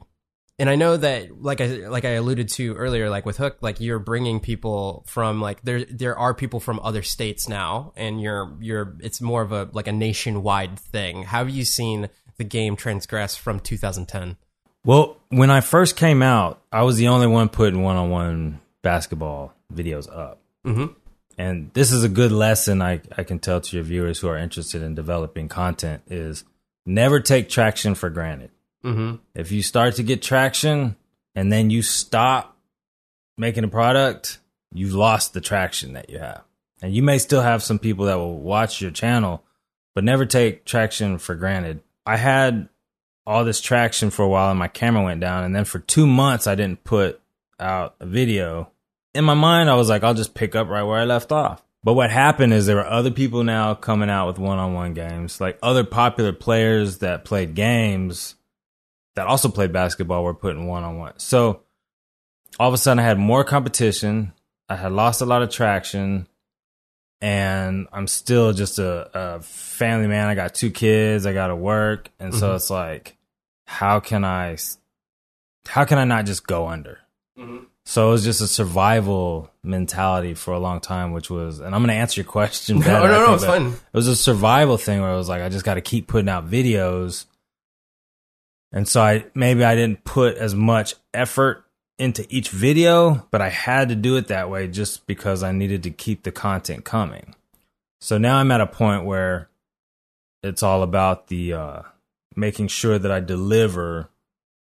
And 0.58 0.70
I 0.70 0.76
know 0.76 0.96
that, 0.96 1.42
like 1.42 1.60
I 1.60 1.66
like 1.88 2.06
I 2.06 2.10
alluded 2.10 2.48
to 2.50 2.74
earlier, 2.76 3.10
like 3.10 3.26
with 3.26 3.36
Hook, 3.36 3.58
like 3.60 3.78
you're 3.78 3.98
bringing 3.98 4.40
people 4.40 5.04
from 5.06 5.40
like 5.40 5.62
there 5.62 5.84
there 5.84 6.18
are 6.18 6.32
people 6.32 6.60
from 6.60 6.80
other 6.82 7.02
states 7.02 7.46
now, 7.46 7.92
and 7.94 8.20
you're 8.20 8.56
you're 8.60 8.96
it's 9.00 9.20
more 9.20 9.42
of 9.42 9.52
a 9.52 9.68
like 9.72 9.86
a 9.86 9.92
nationwide 9.92 10.78
thing. 10.78 11.24
How 11.24 11.38
have 11.38 11.50
you 11.50 11.64
seen 11.64 12.08
the 12.38 12.44
game 12.44 12.74
transgress 12.74 13.36
from 13.36 13.60
2010? 13.60 14.36
Well, 14.84 15.18
when 15.28 15.50
I 15.50 15.60
first 15.60 15.96
came 15.96 16.22
out, 16.22 16.62
I 16.72 16.82
was 16.84 16.96
the 16.96 17.08
only 17.08 17.26
one 17.26 17.48
putting 17.50 17.82
one 17.82 17.96
on 17.96 18.08
one 18.08 18.60
basketball 18.82 19.52
videos 19.74 20.08
up. 20.10 20.40
Mhm. 20.64 20.94
And 21.36 21.70
this 21.74 21.92
is 21.92 22.02
a 22.02 22.08
good 22.08 22.32
lesson 22.32 22.80
I, 22.80 23.02
I 23.16 23.24
can 23.24 23.40
tell 23.40 23.60
to 23.60 23.76
your 23.76 23.84
viewers 23.84 24.20
who 24.20 24.28
are 24.28 24.38
interested 24.38 24.80
in 24.82 24.94
developing 24.94 25.48
content 25.48 26.02
is 26.06 26.44
never 26.86 27.20
take 27.20 27.50
traction 27.50 27.94
for 27.94 28.08
granted. 28.08 28.50
Mm-hmm. 28.84 29.16
If 29.34 29.52
you 29.52 29.62
start 29.62 29.96
to 29.96 30.02
get 30.02 30.22
traction 30.22 30.96
and 31.34 31.52
then 31.52 31.70
you 31.70 31.82
stop 31.82 32.56
making 33.36 33.64
a 33.64 33.68
product, 33.68 34.38
you've 34.72 34.94
lost 34.94 35.34
the 35.34 35.40
traction 35.40 35.94
that 35.94 36.10
you 36.10 36.18
have. 36.18 36.42
And 36.82 36.94
you 36.94 37.02
may 37.02 37.18
still 37.18 37.42
have 37.42 37.62
some 37.62 37.78
people 37.78 38.06
that 38.06 38.16
will 38.16 38.38
watch 38.38 38.80
your 38.80 38.90
channel, 38.90 39.42
but 39.94 40.04
never 40.04 40.26
take 40.26 40.64
traction 40.64 41.18
for 41.18 41.34
granted. 41.34 41.80
I 42.04 42.16
had 42.16 42.68
all 43.26 43.44
this 43.44 43.60
traction 43.60 44.10
for 44.10 44.22
a 44.22 44.28
while 44.28 44.50
and 44.50 44.58
my 44.58 44.68
camera 44.68 45.02
went 45.02 45.20
down. 45.20 45.44
And 45.44 45.54
then 45.54 45.64
for 45.64 45.80
two 45.80 46.06
months, 46.06 46.46
I 46.46 46.54
didn't 46.54 46.84
put 46.84 47.20
out 47.58 47.96
a 48.00 48.06
video. 48.06 48.70
in 49.14 49.24
my 49.24 49.34
mind, 49.34 49.70
I 49.70 49.74
was 49.74 49.88
like, 49.88 50.04
I'll 50.04 50.14
just 50.14 50.34
pick 50.34 50.54
up 50.54 50.68
right 50.68 50.82
where 50.82 51.00
I 51.00 51.04
left 51.04 51.32
off. 51.32 51.64
But 51.82 51.94
what 51.94 52.10
happened 52.10 52.52
is 52.52 52.66
there 52.66 52.76
were 52.76 52.86
other 52.86 53.10
people 53.10 53.44
now 53.44 53.74
coming 53.74 54.10
out 54.10 54.26
with 54.26 54.38
one 54.38 54.58
on 54.58 54.74
one 54.74 54.92
games, 54.92 55.40
like 55.40 55.58
other 55.62 55.84
popular 55.84 56.32
players 56.32 56.98
that 56.98 57.24
played 57.24 57.54
games 57.54 58.35
that 59.16 59.26
also 59.26 59.48
played 59.48 59.72
basketball 59.72 60.22
were 60.24 60.32
putting 60.34 60.66
one 60.68 60.84
on 60.84 60.96
one. 60.98 61.12
So 61.18 61.62
all 62.60 62.68
of 62.68 62.74
a 62.74 62.78
sudden, 62.78 63.00
I 63.00 63.02
had 63.02 63.18
more 63.18 63.42
competition. 63.44 64.32
I 64.68 64.76
had 64.76 64.92
lost 64.92 65.20
a 65.20 65.26
lot 65.26 65.42
of 65.42 65.50
traction, 65.50 66.26
and 67.20 67.86
I'm 67.92 68.06
still 68.06 68.52
just 68.52 68.78
a, 68.78 69.10
a 69.36 69.40
family 69.40 70.06
man. 70.06 70.28
I 70.28 70.34
got 70.34 70.54
two 70.54 70.70
kids. 70.70 71.26
I 71.26 71.32
got 71.32 71.48
to 71.48 71.56
work, 71.56 72.10
and 72.20 72.34
so 72.34 72.52
Mhm. 72.52 72.56
it's 72.56 72.70
like, 72.70 73.16
how 73.66 74.00
can 74.00 74.24
I, 74.24 74.56
how 75.66 75.84
can 75.84 75.98
I 75.98 76.04
not 76.04 76.26
just 76.26 76.46
go 76.46 76.68
under? 76.68 76.98
So 77.84 78.08
it 78.08 78.10
was 78.12 78.24
just 78.24 78.40
a 78.40 78.46
survival 78.48 79.50
mentality 79.62 80.34
for 80.34 80.52
a 80.54 80.58
long 80.58 80.80
time, 80.80 81.12
which 81.12 81.30
was, 81.30 81.60
and 81.60 81.74
I'm 81.74 81.82
going 81.82 81.88
to 81.88 81.94
answer 81.94 82.20
your 82.20 82.30
question. 82.30 82.78
No, 82.80 82.84
better, 82.84 83.08
no, 83.08 83.14
I 83.14 83.18
no, 83.30 83.38
think, 83.38 83.74
it's. 83.74 83.82
It 83.82 83.96
was 83.96 84.08
a 84.08 84.16
survival 84.16 84.76
thing 84.78 85.00
where 85.02 85.10
I 85.10 85.16
was 85.16 85.28
like, 85.28 85.42
I 85.42 85.48
just 85.50 85.64
got 85.64 85.74
to 85.74 85.80
keep 85.80 86.06
putting 86.08 86.28
out 86.28 86.50
videos. 86.50 87.26
And 88.72 88.88
so 88.88 89.02
I, 89.02 89.26
maybe 89.34 89.64
I 89.64 89.74
didn't 89.74 90.04
put 90.04 90.36
as 90.36 90.54
much 90.54 90.94
effort 91.14 91.64
into 91.98 92.26
each 92.28 92.50
video, 92.50 93.26
but 93.30 93.40
I 93.40 93.48
had 93.48 93.88
to 93.88 93.94
do 93.94 94.16
it 94.16 94.28
that 94.28 94.50
way 94.50 94.68
just 94.68 95.06
because 95.06 95.42
I 95.42 95.52
needed 95.52 95.82
to 95.84 95.90
keep 95.90 96.24
the 96.24 96.32
content 96.32 96.84
coming. 96.84 97.34
So 98.00 98.18
now 98.18 98.36
I'm 98.36 98.50
at 98.50 98.60
a 98.60 98.66
point 98.66 99.04
where 99.04 99.48
it's 100.42 100.62
all 100.62 100.82
about 100.82 101.28
the, 101.28 101.54
uh, 101.54 101.82
making 102.34 102.68
sure 102.68 102.98
that 102.98 103.10
I 103.10 103.20
deliver 103.20 104.10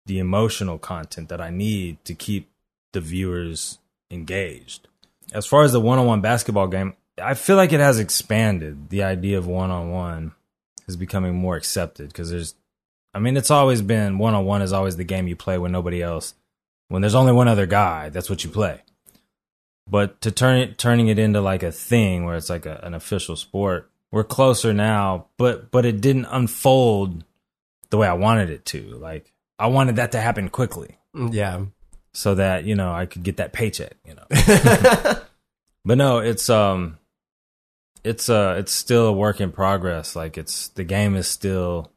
the 0.06 0.20
emotional 0.20 0.78
content 0.78 1.28
that 1.30 1.40
I 1.40 1.50
need 1.50 2.04
to 2.04 2.14
keep 2.14 2.48
the 2.92 3.00
viewers 3.00 3.78
engaged. 4.10 4.86
As 5.32 5.46
far 5.46 5.64
as 5.64 5.72
the 5.72 5.80
one 5.80 5.98
on 5.98 6.06
one 6.06 6.20
basketball 6.20 6.68
game, 6.68 6.94
I 7.20 7.34
feel 7.34 7.56
like 7.56 7.72
it 7.72 7.80
has 7.80 7.98
expanded. 7.98 8.90
The 8.90 9.02
idea 9.02 9.36
of 9.36 9.46
one 9.48 9.70
on 9.72 9.90
one 9.90 10.32
is 10.86 10.96
becoming 10.96 11.34
more 11.34 11.56
accepted 11.56 12.08
because 12.08 12.30
there's, 12.30 12.54
I 13.16 13.18
mean, 13.18 13.36
it's 13.36 13.50
always 13.50 13.80
been 13.82 14.18
one 14.18 14.34
on 14.34 14.44
one 14.44 14.60
is 14.62 14.72
always 14.72 14.96
the 14.96 15.04
game 15.04 15.26
you 15.26 15.36
play 15.36 15.56
when 15.58 15.72
nobody 15.72 16.02
else, 16.02 16.34
when 16.88 17.00
there's 17.02 17.14
only 17.14 17.32
one 17.32 17.48
other 17.48 17.66
guy, 17.66 18.10
that's 18.10 18.28
what 18.28 18.44
you 18.44 18.50
play. 18.50 18.82
But 19.88 20.20
to 20.20 20.30
turn 20.30 20.58
it, 20.58 20.78
turning 20.78 21.08
it 21.08 21.18
into 21.18 21.40
like 21.40 21.62
a 21.62 21.72
thing 21.72 22.24
where 22.24 22.36
it's 22.36 22.50
like 22.50 22.66
a, 22.66 22.80
an 22.82 22.92
official 22.94 23.36
sport, 23.36 23.90
we're 24.12 24.24
closer 24.24 24.72
now, 24.74 25.26
but, 25.38 25.70
but 25.70 25.84
it 25.86 26.00
didn't 26.00 26.26
unfold 26.26 27.24
the 27.90 27.96
way 27.96 28.06
I 28.08 28.12
wanted 28.14 28.50
it 28.50 28.64
to. 28.66 28.82
Like, 28.98 29.32
I 29.58 29.68
wanted 29.68 29.96
that 29.96 30.12
to 30.12 30.20
happen 30.20 30.48
quickly 30.50 30.98
Yeah. 31.14 31.64
so 32.12 32.34
that 32.34 32.64
you 32.64 32.74
know 32.74 32.92
I 32.92 33.06
could 33.06 33.22
get 33.22 33.38
that 33.38 33.52
paycheck. 33.54 33.94
You 34.04 34.14
know, 34.16 34.26
but 35.84 35.96
no, 35.96 36.18
it's 36.18 36.50
um, 36.50 36.98
it's 38.04 38.28
uh, 38.28 38.56
it's 38.58 38.72
still 38.72 39.06
a 39.06 39.12
work 39.12 39.40
in 39.40 39.52
progress. 39.52 40.14
Like 40.14 40.36
it's 40.36 40.68
the 40.68 40.84
game 40.84 41.16
is 41.16 41.26
still, 41.26 41.90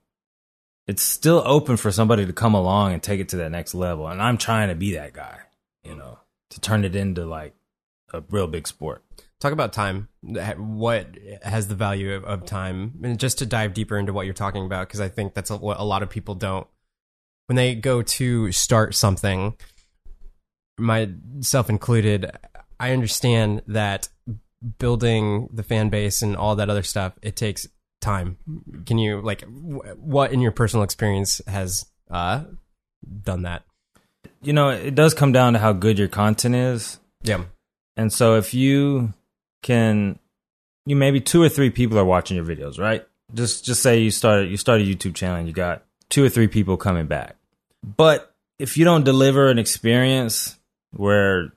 it's 0.90 1.04
still 1.04 1.44
open 1.46 1.78
for 1.78 1.92
somebody 1.92 2.26
to 2.26 2.34
come 2.34 2.56
along 2.56 2.94
and 2.94 3.04
take 3.04 3.20
it 3.20 3.30
to 3.30 3.36
that 3.38 3.52
next 3.52 3.76
level. 3.76 4.08
And 4.08 4.20
I'm 4.20 4.40
trying 4.40 4.70
to 4.70 4.76
be 4.76 4.96
that 4.96 5.14
guy. 5.14 5.38
You 5.84 5.96
know, 5.96 6.18
to 6.50 6.60
turn 6.60 6.84
it 6.84 6.96
into 6.96 7.26
like 7.26 7.54
a 8.12 8.24
real 8.32 8.48
big 8.48 8.68
sport. 8.68 9.04
Talk 9.40 9.54
about 9.54 9.72
time. 9.72 10.10
What 10.24 11.16
has 11.44 11.68
the 11.68 11.76
value 11.76 12.16
of, 12.16 12.46
time? 12.46 13.00
And 13.04 13.20
just 13.20 13.38
to 13.38 13.46
dive 13.46 13.76
deeper 13.76 14.00
into 14.00 14.14
what 14.14 14.26
you're 14.26 14.34
talking 14.34 14.66
about, 14.66 14.88
because 14.88 15.00
I 15.00 15.10
think 15.10 15.36
that's 15.36 15.52
what 15.52 15.80
a 15.80 15.84
lot 15.84 16.02
of 16.02 16.10
people 16.10 16.34
don't. 16.34 16.66
When 17.46 17.56
they 17.56 17.76
go 17.76 18.02
to 18.02 18.52
start 18.52 18.96
something, 18.96 19.56
myself 20.80 21.70
included, 21.70 22.32
I 22.80 22.94
understand 22.94 23.62
that 23.68 24.10
building 24.80 25.50
the 25.54 25.64
fan 25.64 25.90
base 25.90 26.24
and 26.24 26.36
all 26.36 26.56
that 26.56 26.70
other 26.72 26.84
stuff, 26.84 27.14
it 27.22 27.36
takes 27.36 27.68
time. 28.02 28.38
Can 28.86 28.98
you 28.98 29.22
like 29.22 29.44
wh- 29.44 29.98
what 29.98 30.32
in 30.32 30.42
your 30.42 30.52
personal 30.52 30.84
experience 30.84 31.42
has 31.48 31.86
uh 32.10 32.44
done 33.24 33.44
that? 33.44 33.64
You 34.42 34.54
know, 34.54 34.70
it 34.70 34.96
does 34.96 35.14
come 35.14 35.32
down 35.32 35.54
to 35.54 35.60
how 35.60 35.74
good 35.74 36.00
your 36.00 36.08
content 36.08 36.56
is. 36.56 37.00
Yeah. 37.24 37.44
And 37.98 38.12
so 38.12 38.36
if 38.36 38.54
you 38.54 39.14
can 39.62 40.20
you 40.86 40.96
maybe 40.96 41.22
two 41.22 41.42
or 41.42 41.50
three 41.50 41.70
people 41.70 42.00
are 42.00 42.06
watching 42.06 42.38
your 42.38 42.46
videos, 42.46 42.80
right? 42.80 43.06
Just 43.34 43.66
just 43.66 43.82
say 43.84 44.00
you 44.00 44.12
started 44.12 44.50
you 44.50 44.58
start 44.58 44.82
a 44.82 44.84
YouTube 44.84 45.16
channel 45.16 45.38
and 45.38 45.48
you 45.48 45.54
got 45.54 45.84
two 46.10 46.24
or 46.24 46.30
three 46.30 46.48
people 46.48 46.78
coming 46.78 47.08
back. 47.08 47.36
But 47.84 48.34
if 48.58 48.78
you 48.78 48.86
don't 48.86 49.04
deliver 49.04 49.50
an 49.50 49.60
experience 49.60 50.58
where 50.92 51.54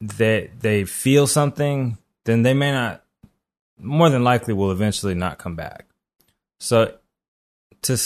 they 0.00 0.50
they 0.60 0.84
feel 0.84 1.26
something, 1.26 1.98
then 2.24 2.42
they 2.42 2.54
may 2.54 2.72
not 2.72 3.03
more 3.78 4.10
than 4.10 4.24
likely 4.24 4.54
will 4.54 4.70
eventually 4.70 5.14
not 5.14 5.38
come 5.38 5.56
back. 5.56 5.86
So 6.60 6.94
to 7.82 7.98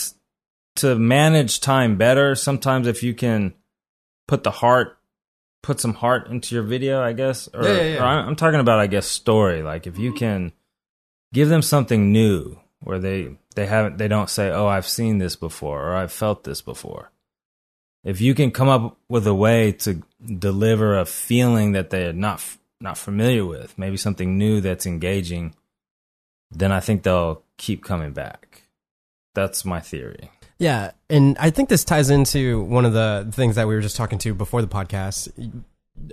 to 0.76 0.94
manage 0.96 1.60
time 1.60 1.96
better, 1.96 2.34
sometimes 2.34 2.86
if 2.86 3.02
you 3.02 3.14
can 3.14 3.54
put 4.26 4.44
the 4.44 4.50
heart 4.50 4.98
put 5.62 5.80
some 5.80 5.94
heart 5.94 6.28
into 6.28 6.54
your 6.54 6.64
video, 6.64 7.02
I 7.02 7.12
guess. 7.12 7.48
Or, 7.52 7.62
Yeah, 7.62 7.72
yeah, 7.74 7.82
yeah. 7.82 8.02
or 8.02 8.06
I'm 8.06 8.28
I'm 8.28 8.36
talking 8.36 8.60
about, 8.60 8.78
I 8.78 8.86
guess, 8.86 9.06
story. 9.06 9.62
Like 9.62 9.86
if 9.86 9.98
you 9.98 10.10
mm-hmm. 10.10 10.18
can 10.18 10.52
give 11.32 11.48
them 11.48 11.62
something 11.62 12.12
new 12.12 12.58
where 12.80 12.98
they 12.98 13.36
they 13.54 13.66
haven't 13.66 13.98
they 13.98 14.08
don't 14.08 14.30
say, 14.30 14.50
"Oh, 14.50 14.66
I've 14.66 14.88
seen 14.88 15.18
this 15.18 15.36
before" 15.36 15.82
or 15.82 15.94
"I've 15.96 16.12
felt 16.12 16.44
this 16.44 16.62
before." 16.62 17.10
If 18.04 18.20
you 18.20 18.34
can 18.34 18.52
come 18.52 18.68
up 18.68 18.96
with 19.08 19.26
a 19.26 19.34
way 19.34 19.72
to 19.72 20.02
deliver 20.24 20.96
a 20.96 21.04
feeling 21.04 21.72
that 21.72 21.90
they're 21.90 22.12
not 22.12 22.42
not 22.80 22.96
familiar 22.96 23.44
with, 23.44 23.76
maybe 23.76 23.96
something 23.96 24.38
new 24.38 24.60
that's 24.60 24.86
engaging, 24.86 25.54
then 26.50 26.72
I 26.72 26.80
think 26.80 27.02
they'll 27.02 27.42
keep 27.56 27.84
coming 27.84 28.12
back. 28.12 28.62
That's 29.34 29.64
my 29.64 29.80
theory. 29.80 30.30
Yeah, 30.58 30.90
and 31.08 31.36
I 31.38 31.50
think 31.50 31.68
this 31.68 31.84
ties 31.84 32.10
into 32.10 32.62
one 32.62 32.84
of 32.84 32.92
the 32.92 33.28
things 33.32 33.54
that 33.56 33.68
we 33.68 33.74
were 33.74 33.80
just 33.80 33.96
talking 33.96 34.18
to 34.20 34.34
before 34.34 34.60
the 34.60 34.68
podcast. 34.68 35.28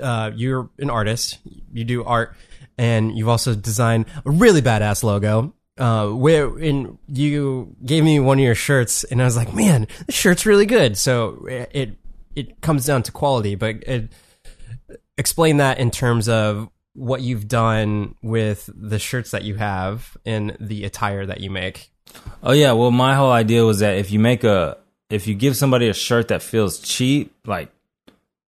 Uh, 0.02 0.32
you're 0.36 0.70
an 0.78 0.90
artist, 0.90 1.40
you 1.74 1.84
do 1.84 2.04
art, 2.04 2.36
and 2.78 3.18
you've 3.18 3.30
also 3.30 3.56
designed 3.56 4.06
a 4.26 4.32
really 4.32 4.62
badass 4.62 5.04
logo. 5.04 5.54
Uh, 5.78 6.08
where 6.08 6.58
in 6.58 6.98
you 7.08 7.76
gave 7.84 8.04
me 8.04 8.20
one 8.20 8.38
of 8.38 8.44
your 8.44 8.56
shirts, 8.56 9.04
and 9.04 9.22
I 9.22 9.26
was 9.26 9.36
like, 9.36 9.54
man, 9.54 9.88
this 10.06 10.16
shirt's 10.16 10.46
really 10.46 10.66
good. 10.66 10.98
So 10.98 11.46
it 11.50 11.98
it 12.36 12.62
comes 12.62 12.86
down 12.86 13.04
to 13.04 13.12
quality, 13.12 13.56
but 13.56 13.84
it, 13.84 14.10
explain 15.18 15.58
that 15.58 15.80
in 15.80 15.92
terms 15.92 16.30
of 16.30 16.70
what 16.96 17.22
you've 17.22 17.48
done 17.48 18.16
with 18.24 18.70
the 18.74 18.98
shirts 19.00 19.32
that 19.32 19.44
you 19.44 19.56
have 19.56 20.18
and 20.26 20.56
the 20.60 20.84
attire 20.86 21.26
that 21.26 21.42
you 21.42 21.50
make. 21.50 21.92
Oh 22.42 22.54
yeah, 22.54 22.72
well 22.72 22.92
my 22.92 23.14
whole 23.16 23.32
idea 23.32 23.64
was 23.66 23.80
that 23.80 23.98
if 23.98 24.12
you 24.12 24.20
make 24.20 24.44
a 24.44 24.78
if 25.10 25.28
you 25.28 25.36
give 25.36 25.56
somebody 25.56 25.88
a 25.88 25.94
shirt 25.94 26.30
that 26.30 26.42
feels 26.42 26.80
cheap, 26.80 27.34
like 27.46 27.70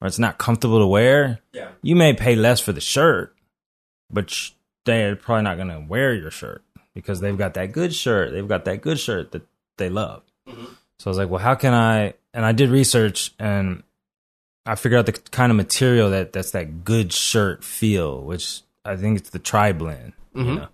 or 0.00 0.06
it's 0.06 0.18
not 0.18 0.36
comfortable 0.38 0.78
to 0.78 0.86
wear, 0.86 1.40
Yeah. 1.52 1.68
you 1.82 1.96
may 1.96 2.12
pay 2.12 2.36
less 2.36 2.60
for 2.60 2.72
the 2.72 2.80
shirt, 2.80 3.34
but 4.10 4.32
they're 4.84 5.16
probably 5.16 5.42
not 5.44 5.56
going 5.56 5.68
to 5.68 5.80
wear 5.88 6.14
your 6.14 6.30
shirt 6.30 6.62
because 6.94 7.20
they've 7.20 7.36
got 7.38 7.54
that 7.54 7.72
good 7.72 7.94
shirt. 7.94 8.32
They've 8.32 8.46
got 8.46 8.66
that 8.66 8.82
good 8.82 8.98
shirt 9.00 9.32
that 9.32 9.42
they 9.78 9.88
love. 9.88 10.22
Mm-hmm. 10.46 10.66
So 10.98 11.08
I 11.08 11.10
was 11.10 11.18
like, 11.18 11.30
well, 11.30 11.40
how 11.42 11.54
can 11.54 11.72
I? 11.74 12.14
And 12.34 12.44
I 12.44 12.52
did 12.52 12.68
research 12.68 13.32
and 13.38 13.82
I 14.66 14.74
figured 14.74 14.98
out 14.98 15.06
the 15.06 15.12
kind 15.30 15.50
of 15.50 15.56
material 15.56 16.10
that 16.10 16.32
that's 16.32 16.50
that 16.50 16.84
good 16.84 17.12
shirt 17.12 17.62
feel, 17.64 18.20
which 18.22 18.62
I 18.84 18.96
think 18.96 19.18
it's 19.18 19.30
the 19.30 19.38
tri 19.38 19.72
blend. 19.72 20.12
You 20.34 20.44
know? 20.44 20.68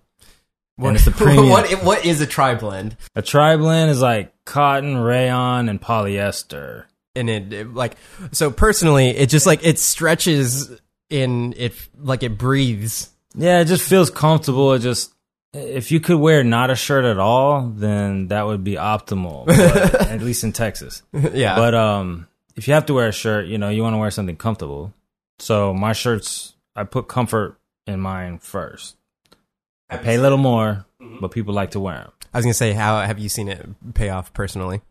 What, 0.75 0.95
it's 0.95 1.05
the 1.05 1.11
premium. 1.23 1.49
what, 1.49 1.69
what 1.83 2.05
is 2.05 2.19
a 2.19 2.25
tri 2.27 2.55
blend? 2.55 2.97
A 3.15 3.21
tri 3.21 3.55
blend 3.57 3.91
is 3.91 4.01
like 4.01 4.33
cotton, 4.45 4.97
rayon, 4.97 5.69
and 5.69 5.79
polyester. 5.79 6.85
And 7.15 7.29
it, 7.29 7.53
it, 7.53 7.73
like 7.73 7.95
so 8.31 8.49
personally, 8.49 9.09
it 9.09 9.29
just 9.29 9.45
like 9.45 9.63
it 9.63 9.77
stretches 9.77 10.71
in 11.09 11.53
it 11.57 11.73
like 11.99 12.23
it 12.23 12.37
breathes. 12.37 13.09
Yeah, 13.35 13.61
it 13.61 13.65
just 13.65 13.87
feels 13.87 14.09
comfortable. 14.09 14.73
It 14.73 14.79
just 14.79 15.13
if 15.53 15.91
you 15.91 15.99
could 15.99 16.17
wear 16.17 16.43
not 16.43 16.71
a 16.71 16.75
shirt 16.75 17.05
at 17.05 17.19
all, 17.19 17.67
then 17.67 18.29
that 18.29 18.47
would 18.47 18.63
be 18.63 18.73
optimal. 18.73 19.45
but- 19.47 20.07
at 20.07 20.21
least 20.21 20.43
in 20.43 20.51
Texas. 20.53 21.03
yeah, 21.13 21.55
But 21.55 21.75
um, 21.75 22.27
if 22.55 22.67
you 22.67 22.73
have 22.73 22.85
to 22.87 22.93
wear 22.93 23.07
a 23.07 23.11
shirt, 23.11 23.47
you 23.47 23.57
know 23.57 23.69
you 23.69 23.83
want 23.83 23.93
to 23.93 23.97
wear 23.97 24.11
something 24.11 24.35
comfortable. 24.37 24.93
So 25.39 25.73
my 25.73 25.93
shirts, 25.93 26.53
I 26.75 26.83
put 26.83 27.07
comfort 27.07 27.57
in 27.87 27.99
mine 27.99 28.39
first. 28.39 28.95
I 29.89 29.97
pay 29.97 30.15
a 30.15 30.21
little 30.21 30.37
more, 30.37 30.85
mm-hmm. 31.01 31.17
but 31.19 31.31
people 31.31 31.53
like 31.53 31.71
to 31.71 31.79
wear 31.79 31.95
them. 31.95 32.11
I 32.33 32.37
was 32.37 32.45
gonna 32.45 32.53
say, 32.53 32.73
how 32.73 33.01
have 33.01 33.19
you 33.19 33.29
seen 33.29 33.47
it 33.47 33.65
pay 33.93 34.09
off 34.09 34.33
personally? 34.33 34.81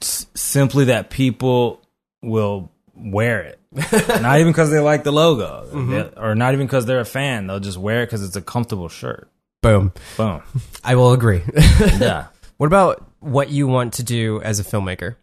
S- 0.00 0.26
simply 0.34 0.86
that 0.86 1.10
people 1.10 1.80
will 2.22 2.70
wear 2.94 3.42
it, 3.42 3.60
not 4.20 4.40
even 4.40 4.52
because 4.52 4.70
they 4.70 4.80
like 4.80 5.04
the 5.04 5.12
logo, 5.12 5.66
mm-hmm. 5.72 5.90
They- 5.92 6.10
or 6.16 6.34
not 6.34 6.54
even 6.54 6.66
because 6.66 6.86
they're 6.86 7.00
a 7.00 7.04
fan. 7.04 7.46
They'll 7.46 7.60
just 7.60 7.78
wear 7.78 8.02
it 8.02 8.06
because 8.06 8.24
it's 8.24 8.36
a 8.36 8.42
comfortable 8.42 8.88
shirt. 8.88 9.28
Boom. 9.62 9.92
Boom. 10.16 10.42
I 10.84 10.96
will 10.96 11.12
agree. 11.12 11.42
Yeah. 11.98 12.26
what 12.56 12.66
about 12.66 13.04
what 13.20 13.50
you 13.50 13.68
want 13.68 13.94
to 13.94 14.02
do 14.02 14.42
as 14.42 14.58
a 14.58 14.64
filmmaker? 14.64 15.16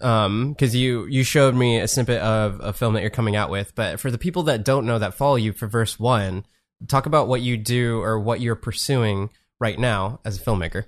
Um 0.00 0.52
because 0.52 0.76
you 0.76 1.06
you 1.06 1.24
showed 1.24 1.54
me 1.54 1.78
a 1.80 1.88
snippet 1.88 2.20
of 2.20 2.60
a 2.62 2.72
film 2.72 2.94
that 2.94 3.00
you're 3.00 3.10
coming 3.10 3.34
out 3.34 3.50
with 3.50 3.74
but 3.74 3.98
for 3.98 4.10
the 4.10 4.18
people 4.18 4.42
that 4.42 4.64
don't 4.64 4.84
know 4.84 4.98
that 4.98 5.14
follow 5.14 5.36
you 5.36 5.52
for 5.52 5.66
verse 5.66 5.98
one 5.98 6.44
talk 6.86 7.06
about 7.06 7.28
what 7.28 7.40
you 7.40 7.56
do 7.56 8.02
or 8.02 8.20
what 8.20 8.40
you're 8.40 8.54
pursuing 8.54 9.30
right 9.58 9.78
now 9.78 10.20
as 10.24 10.36
a 10.36 10.44
filmmaker 10.44 10.84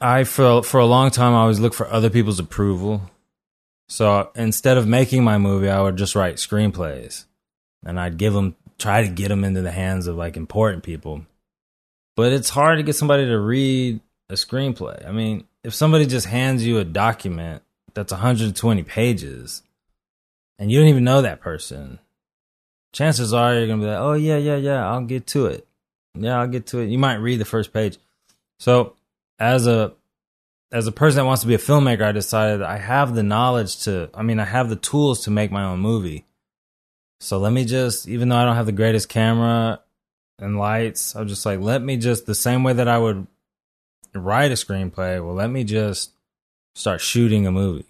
I 0.00 0.24
for 0.24 0.62
for 0.62 0.80
a 0.80 0.86
long 0.86 1.10
time 1.10 1.34
I 1.34 1.38
always 1.38 1.60
look 1.60 1.74
for 1.74 1.88
other 1.88 2.10
people's 2.10 2.38
approval. 2.38 3.02
So 3.88 4.30
instead 4.34 4.78
of 4.78 4.86
making 4.86 5.24
my 5.24 5.38
movie, 5.38 5.70
I 5.70 5.80
would 5.80 5.96
just 5.96 6.14
write 6.14 6.36
screenplays, 6.36 7.24
and 7.84 7.98
I'd 8.00 8.18
give 8.18 8.32
them 8.32 8.56
try 8.78 9.02
to 9.02 9.08
get 9.08 9.28
them 9.28 9.44
into 9.44 9.62
the 9.62 9.70
hands 9.70 10.06
of 10.06 10.16
like 10.16 10.36
important 10.36 10.82
people. 10.82 11.24
But 12.16 12.32
it's 12.32 12.50
hard 12.50 12.78
to 12.78 12.82
get 12.82 12.96
somebody 12.96 13.26
to 13.26 13.38
read 13.38 14.00
a 14.28 14.34
screenplay. 14.34 15.06
I 15.06 15.12
mean, 15.12 15.46
if 15.62 15.74
somebody 15.74 16.06
just 16.06 16.26
hands 16.26 16.64
you 16.66 16.78
a 16.78 16.84
document 16.84 17.62
that's 17.96 18.12
120 18.12 18.82
pages, 18.84 19.62
and 20.58 20.70
you 20.70 20.78
don't 20.78 20.88
even 20.88 21.04
know 21.04 21.22
that 21.22 21.40
person, 21.40 21.98
chances 22.92 23.32
are 23.32 23.54
you're 23.54 23.66
gonna 23.66 23.82
be 23.82 23.88
like, 23.88 23.98
"Oh 23.98 24.12
yeah, 24.12 24.36
yeah, 24.36 24.56
yeah, 24.56 24.86
I'll 24.86 25.04
get 25.04 25.26
to 25.28 25.46
it. 25.46 25.66
Yeah, 26.14 26.38
I'll 26.38 26.46
get 26.46 26.66
to 26.68 26.80
it." 26.80 26.88
You 26.88 26.98
might 26.98 27.16
read 27.16 27.40
the 27.40 27.44
first 27.44 27.72
page. 27.72 27.98
So 28.60 28.94
as 29.38 29.66
a 29.66 29.94
as 30.72 30.86
a 30.86 30.92
person 30.92 31.18
that 31.18 31.24
wants 31.24 31.42
to 31.42 31.48
be 31.48 31.54
a 31.54 31.58
filmmaker, 31.58 32.02
I 32.02 32.12
decided 32.12 32.62
I 32.62 32.76
have 32.78 33.14
the 33.14 33.22
knowledge 33.22 33.84
to. 33.84 34.10
I 34.14 34.22
mean, 34.22 34.38
I 34.38 34.44
have 34.44 34.68
the 34.68 34.76
tools 34.76 35.24
to 35.24 35.30
make 35.30 35.50
my 35.50 35.64
own 35.64 35.80
movie. 35.80 36.26
So 37.20 37.38
let 37.38 37.52
me 37.52 37.64
just, 37.64 38.08
even 38.08 38.28
though 38.28 38.36
I 38.36 38.44
don't 38.44 38.56
have 38.56 38.66
the 38.66 38.72
greatest 38.72 39.08
camera 39.08 39.80
and 40.38 40.58
lights, 40.58 41.16
I'm 41.16 41.28
just 41.28 41.46
like, 41.46 41.60
let 41.60 41.82
me 41.82 41.96
just 41.96 42.26
the 42.26 42.34
same 42.34 42.62
way 42.62 42.74
that 42.74 42.88
I 42.88 42.98
would 42.98 43.26
write 44.14 44.50
a 44.50 44.54
screenplay. 44.54 45.24
Well, 45.24 45.34
let 45.34 45.50
me 45.50 45.64
just 45.64 46.10
start 46.76 47.00
shooting 47.00 47.46
a 47.46 47.50
movie. 47.52 47.86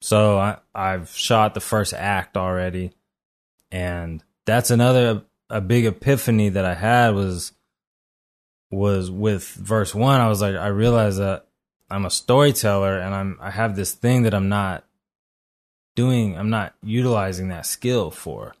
So 0.00 0.38
I 0.38 0.58
I've 0.74 1.10
shot 1.10 1.54
the 1.54 1.60
first 1.60 1.94
act 1.94 2.36
already, 2.36 2.92
and 3.70 4.22
that's 4.44 4.70
another 4.70 5.22
a 5.48 5.60
big 5.60 5.86
epiphany 5.86 6.50
that 6.50 6.64
I 6.64 6.74
had 6.74 7.14
was 7.14 7.52
was 8.70 9.10
with 9.10 9.46
verse 9.48 9.94
one. 9.94 10.20
I 10.20 10.28
was 10.28 10.40
like, 10.40 10.56
I 10.56 10.68
realized 10.68 11.18
that 11.18 11.46
I'm 11.90 12.04
a 12.04 12.10
storyteller 12.10 12.98
and 12.98 13.14
I'm 13.14 13.38
I 13.40 13.50
have 13.50 13.76
this 13.76 13.92
thing 13.92 14.22
that 14.22 14.34
I'm 14.34 14.48
not 14.48 14.84
doing. 15.94 16.36
I'm 16.36 16.50
not 16.50 16.74
utilizing 16.82 17.48
that 17.48 17.66
skill 17.66 18.10
for. 18.10 18.54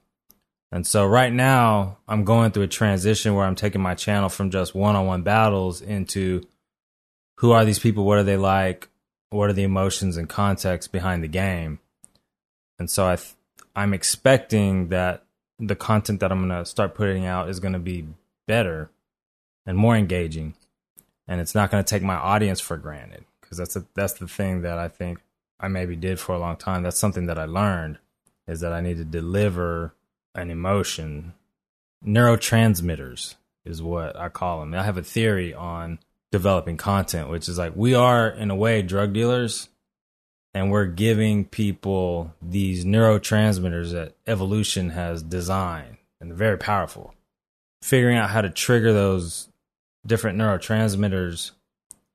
And 0.70 0.86
so 0.86 1.04
right 1.06 1.32
now 1.32 1.98
I'm 2.08 2.24
going 2.24 2.50
through 2.50 2.64
a 2.64 2.68
transition 2.68 3.34
where 3.34 3.44
I'm 3.44 3.56
taking 3.56 3.82
my 3.82 3.94
channel 3.94 4.30
from 4.30 4.50
just 4.50 4.74
one-on-one 4.74 5.22
battles 5.22 5.82
into 5.82 6.42
who 7.38 7.52
are 7.52 7.64
these 7.64 7.78
people? 7.78 8.04
What 8.04 8.18
are 8.18 8.22
they 8.22 8.36
like? 8.36 8.88
What 9.32 9.50
are 9.50 9.54
the 9.54 9.62
emotions 9.62 10.16
and 10.16 10.28
context 10.28 10.92
behind 10.92 11.22
the 11.22 11.28
game? 11.28 11.78
And 12.78 12.90
so 12.90 13.06
I 13.06 13.16
th- 13.16 13.34
I'm 13.74 13.94
expecting 13.94 14.88
that 14.88 15.24
the 15.58 15.76
content 15.76 16.20
that 16.20 16.30
I'm 16.30 16.46
going 16.46 16.62
to 16.62 16.68
start 16.68 16.94
putting 16.94 17.24
out 17.26 17.48
is 17.48 17.60
going 17.60 17.72
to 17.72 17.78
be 17.78 18.06
better 18.46 18.90
and 19.64 19.78
more 19.78 19.96
engaging 19.96 20.54
and 21.28 21.40
it's 21.40 21.54
not 21.54 21.70
going 21.70 21.82
to 21.82 21.88
take 21.88 22.02
my 22.02 22.16
audience 22.16 22.60
for 22.60 22.76
granted 22.76 23.24
because 23.40 23.56
that's 23.56 23.76
a, 23.76 23.84
that's 23.94 24.14
the 24.14 24.28
thing 24.28 24.62
that 24.62 24.78
I 24.78 24.88
think 24.88 25.20
I 25.60 25.68
maybe 25.68 25.96
did 25.96 26.18
for 26.18 26.34
a 26.34 26.38
long 26.38 26.56
time. 26.56 26.82
That's 26.82 26.98
something 26.98 27.26
that 27.26 27.38
I 27.38 27.44
learned 27.44 27.98
is 28.46 28.60
that 28.60 28.72
I 28.72 28.80
need 28.80 28.96
to 28.98 29.04
deliver 29.04 29.94
an 30.34 30.50
emotion. 30.50 31.34
Neurotransmitters 32.04 33.36
is 33.64 33.80
what 33.80 34.16
I 34.16 34.28
call 34.28 34.60
them. 34.60 34.74
I 34.74 34.82
have 34.82 34.98
a 34.98 35.02
theory 35.02 35.54
on 35.54 36.00
developing 36.32 36.78
content, 36.78 37.28
which 37.28 37.48
is 37.48 37.58
like 37.58 37.76
we 37.76 37.94
are 37.94 38.28
in 38.28 38.50
a 38.50 38.56
way 38.56 38.82
drug 38.82 39.12
dealers 39.12 39.68
and 40.54 40.70
we're 40.70 40.86
giving 40.86 41.44
people 41.44 42.34
these 42.42 42.84
neurotransmitters 42.84 43.92
that 43.92 44.14
evolution 44.26 44.90
has 44.90 45.22
designed 45.22 45.98
and 46.20 46.30
they're 46.30 46.36
very 46.36 46.58
powerful. 46.58 47.14
Figuring 47.82 48.16
out 48.16 48.30
how 48.30 48.40
to 48.40 48.50
trigger 48.50 48.92
those 48.92 49.48
different 50.06 50.38
neurotransmitters 50.38 51.52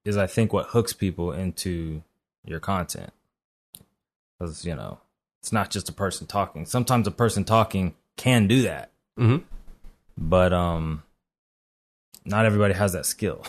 is 0.04 0.18
I 0.18 0.28
think 0.28 0.52
what 0.52 0.68
hooks 0.68 0.94
people 0.94 1.32
into 1.32 2.02
your 2.46 2.60
content. 2.60 3.12
Because, 4.40 4.66
you 4.66 4.76
know, 4.76 5.00
it's 5.42 5.52
not 5.52 5.70
just 5.70 5.90
a 5.90 5.94
person 5.94 6.26
talking. 6.26 6.66
Sometimes 6.66 7.08
a 7.08 7.12
person 7.12 7.44
talking 7.44 7.94
can 8.16 8.48
do 8.48 8.64
that. 8.64 8.92
mm-hmm. 9.18 9.44
But 10.18 10.54
um 10.54 11.04
not 12.28 12.46
everybody 12.46 12.74
has 12.74 12.94
that 12.94 13.06
skill. 13.06 13.44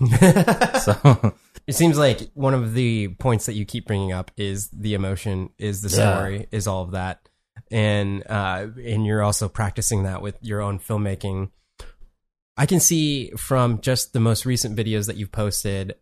so 0.82 1.34
it 1.66 1.74
seems 1.74 1.96
like 1.98 2.30
one 2.34 2.54
of 2.54 2.74
the 2.74 3.08
points 3.08 3.46
that 3.46 3.54
you 3.54 3.64
keep 3.64 3.86
bringing 3.86 4.12
up 4.12 4.30
is 4.36 4.68
the 4.68 4.94
emotion 4.94 5.50
is 5.58 5.80
the 5.82 5.88
Yeah. 5.96 6.16
story 6.16 6.46
is 6.50 6.66
all 6.66 6.82
of 6.82 6.90
that 6.92 7.28
and 7.70 8.22
uh 8.28 8.66
and 8.84 9.06
you're 9.06 9.22
also 9.22 9.48
practicing 9.48 10.02
that 10.02 10.20
with 10.20 10.36
your 10.42 10.60
own 10.60 10.78
filmmaking 10.78 11.48
i 12.58 12.66
can 12.66 12.78
see 12.78 13.30
from 13.38 13.80
just 13.80 14.12
the 14.12 14.20
most 14.20 14.44
recent 14.44 14.76
videos 14.76 15.06
that 15.06 15.16
you've 15.16 15.32
posted 15.32 15.94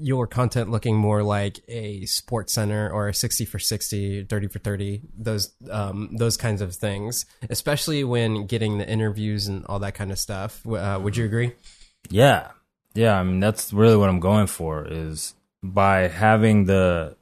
your 0.00 0.26
content 0.26 0.70
looking 0.70 0.96
more 0.96 1.22
like 1.22 1.60
a 1.68 2.00
SportsCenter 2.02 2.92
or 2.92 3.08
a 3.08 3.14
60 3.14 3.44
for 3.44 3.58
60 3.58 4.24
30 4.24 4.46
for 4.48 4.58
30 4.58 5.02
those 5.16 5.52
um 5.70 6.16
those 6.16 6.36
kinds 6.36 6.62
of 6.62 6.74
things 6.74 7.26
especially 7.50 8.02
when 8.02 8.46
getting 8.46 8.78
the 8.78 8.88
interviews 8.88 9.46
and 9.46 9.64
all 9.66 9.78
that 9.78 9.94
kind 9.94 10.10
of 10.10 10.18
stuff 10.18 10.66
uh, 10.66 10.98
would 11.02 11.16
you 11.16 11.24
agree 11.24 11.52
Yeah. 12.08 12.52
Yeah, 12.94 13.18
I 13.20 13.22
mean 13.22 13.38
that's 13.40 13.72
really 13.72 13.96
what 13.96 14.08
I'm 14.08 14.20
going 14.20 14.48
for 14.48 14.84
is 14.84 15.34
by 15.62 16.08
having 16.08 16.64
the 16.64 17.14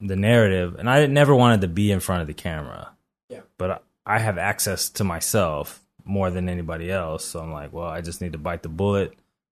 the 0.00 0.14
narrative 0.16 0.76
and 0.78 0.88
I 0.88 1.06
never 1.06 1.34
wanted 1.34 1.62
to 1.62 1.68
be 1.68 1.90
in 1.90 2.00
front 2.00 2.20
of 2.20 2.28
the 2.28 2.34
camera. 2.34 2.90
Yeah. 3.28 3.40
But 3.58 3.82
I 4.04 4.18
have 4.20 4.38
access 4.38 4.88
to 4.90 5.04
myself 5.04 5.82
more 6.04 6.30
than 6.30 6.48
anybody 6.48 6.92
else, 6.92 7.24
so 7.24 7.40
I'm 7.40 7.50
like, 7.52 7.72
well, 7.72 7.88
I 7.88 8.00
just 8.00 8.20
need 8.20 8.32
to 8.32 8.38
bite 8.38 8.62
the 8.62 8.68
bullet 8.68 9.14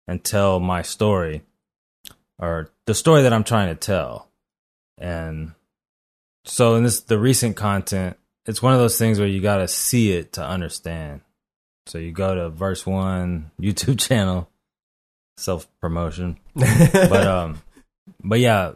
and 0.07 0.23
tell 0.23 0.59
my 0.59 0.81
story 0.81 1.43
or 2.39 2.71
the 2.85 2.95
story 2.95 3.23
that 3.23 3.33
I'm 3.33 3.43
trying 3.43 3.69
to 3.69 3.75
tell. 3.75 4.29
And 4.97 5.53
so 6.45 6.75
in 6.75 6.83
this 6.83 7.01
the 7.01 7.19
recent 7.19 7.55
content, 7.55 8.17
it's 8.45 8.61
one 8.61 8.73
of 8.73 8.79
those 8.79 8.97
things 8.97 9.19
where 9.19 9.27
you 9.27 9.41
got 9.41 9.57
to 9.57 9.67
see 9.67 10.13
it 10.13 10.33
to 10.33 10.43
understand. 10.43 11.21
So 11.85 11.97
you 11.97 12.11
go 12.11 12.35
to 12.35 12.49
verse 12.49 12.85
1 12.85 13.51
YouTube 13.61 13.99
channel 13.99 14.49
self 15.37 15.67
promotion. 15.79 16.39
but 16.55 17.27
um 17.27 17.61
but 18.23 18.39
yeah, 18.39 18.73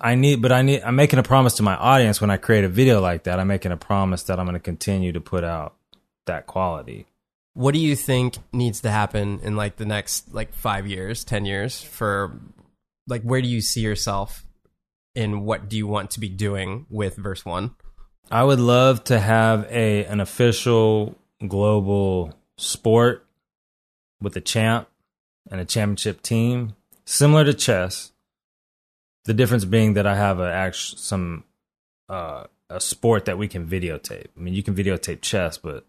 I 0.00 0.14
need 0.14 0.42
but 0.42 0.52
I 0.52 0.62
need 0.62 0.82
I'm 0.82 0.96
making 0.96 1.18
a 1.18 1.22
promise 1.22 1.54
to 1.54 1.62
my 1.62 1.76
audience 1.76 2.20
when 2.20 2.30
I 2.30 2.36
create 2.36 2.64
a 2.64 2.68
video 2.68 3.00
like 3.00 3.24
that. 3.24 3.40
I'm 3.40 3.48
making 3.48 3.72
a 3.72 3.76
promise 3.76 4.24
that 4.24 4.38
I'm 4.38 4.46
going 4.46 4.54
to 4.54 4.60
continue 4.60 5.12
to 5.12 5.20
put 5.20 5.44
out 5.44 5.74
that 6.26 6.46
quality. 6.46 7.06
What 7.56 7.72
do 7.72 7.80
you 7.80 7.96
think 7.96 8.36
needs 8.52 8.82
to 8.82 8.90
happen 8.90 9.40
in 9.42 9.56
like 9.56 9.76
the 9.76 9.86
next 9.86 10.34
like 10.34 10.52
five 10.52 10.86
years, 10.86 11.24
ten 11.24 11.46
years 11.46 11.80
for 11.80 12.38
like 13.08 13.22
where 13.22 13.40
do 13.40 13.48
you 13.48 13.62
see 13.62 13.80
yourself 13.80 14.44
and 15.14 15.42
what 15.42 15.66
do 15.66 15.78
you 15.78 15.86
want 15.86 16.10
to 16.10 16.20
be 16.20 16.28
doing 16.28 16.84
with 16.90 17.16
verse 17.16 17.46
one? 17.46 17.74
I 18.30 18.44
would 18.44 18.60
love 18.60 19.04
to 19.04 19.18
have 19.18 19.66
a 19.70 20.04
an 20.04 20.20
official 20.20 21.16
global 21.48 22.34
sport 22.58 23.24
with 24.20 24.36
a 24.36 24.42
champ 24.42 24.88
and 25.50 25.58
a 25.58 25.64
championship 25.64 26.20
team, 26.20 26.74
similar 27.06 27.44
to 27.44 27.54
chess. 27.54 28.12
The 29.24 29.34
difference 29.34 29.64
being 29.64 29.94
that 29.94 30.06
I 30.06 30.14
have 30.14 30.40
a 30.40 30.52
act 30.52 30.76
some 30.76 31.44
uh, 32.10 32.44
a 32.68 32.82
sport 32.82 33.24
that 33.24 33.38
we 33.38 33.48
can 33.48 33.66
videotape. 33.66 34.26
I 34.36 34.40
mean, 34.40 34.52
you 34.52 34.62
can 34.62 34.74
videotape 34.74 35.22
chess, 35.22 35.56
but 35.56 35.86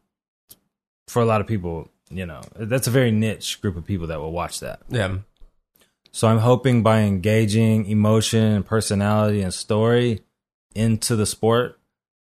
for 1.07 1.21
a 1.21 1.25
lot 1.25 1.41
of 1.41 1.47
people, 1.47 1.89
you 2.09 2.25
know, 2.25 2.41
that's 2.55 2.87
a 2.87 2.91
very 2.91 3.11
niche 3.11 3.61
group 3.61 3.75
of 3.77 3.85
people 3.85 4.07
that 4.07 4.19
will 4.19 4.31
watch 4.31 4.59
that. 4.59 4.81
Yeah. 4.89 5.17
So 6.11 6.27
I'm 6.27 6.39
hoping 6.39 6.83
by 6.83 7.01
engaging 7.01 7.85
emotion 7.85 8.43
and 8.43 8.65
personality 8.65 9.41
and 9.41 9.53
story 9.53 10.21
into 10.73 11.15
the 11.15 11.25
sport 11.25 11.79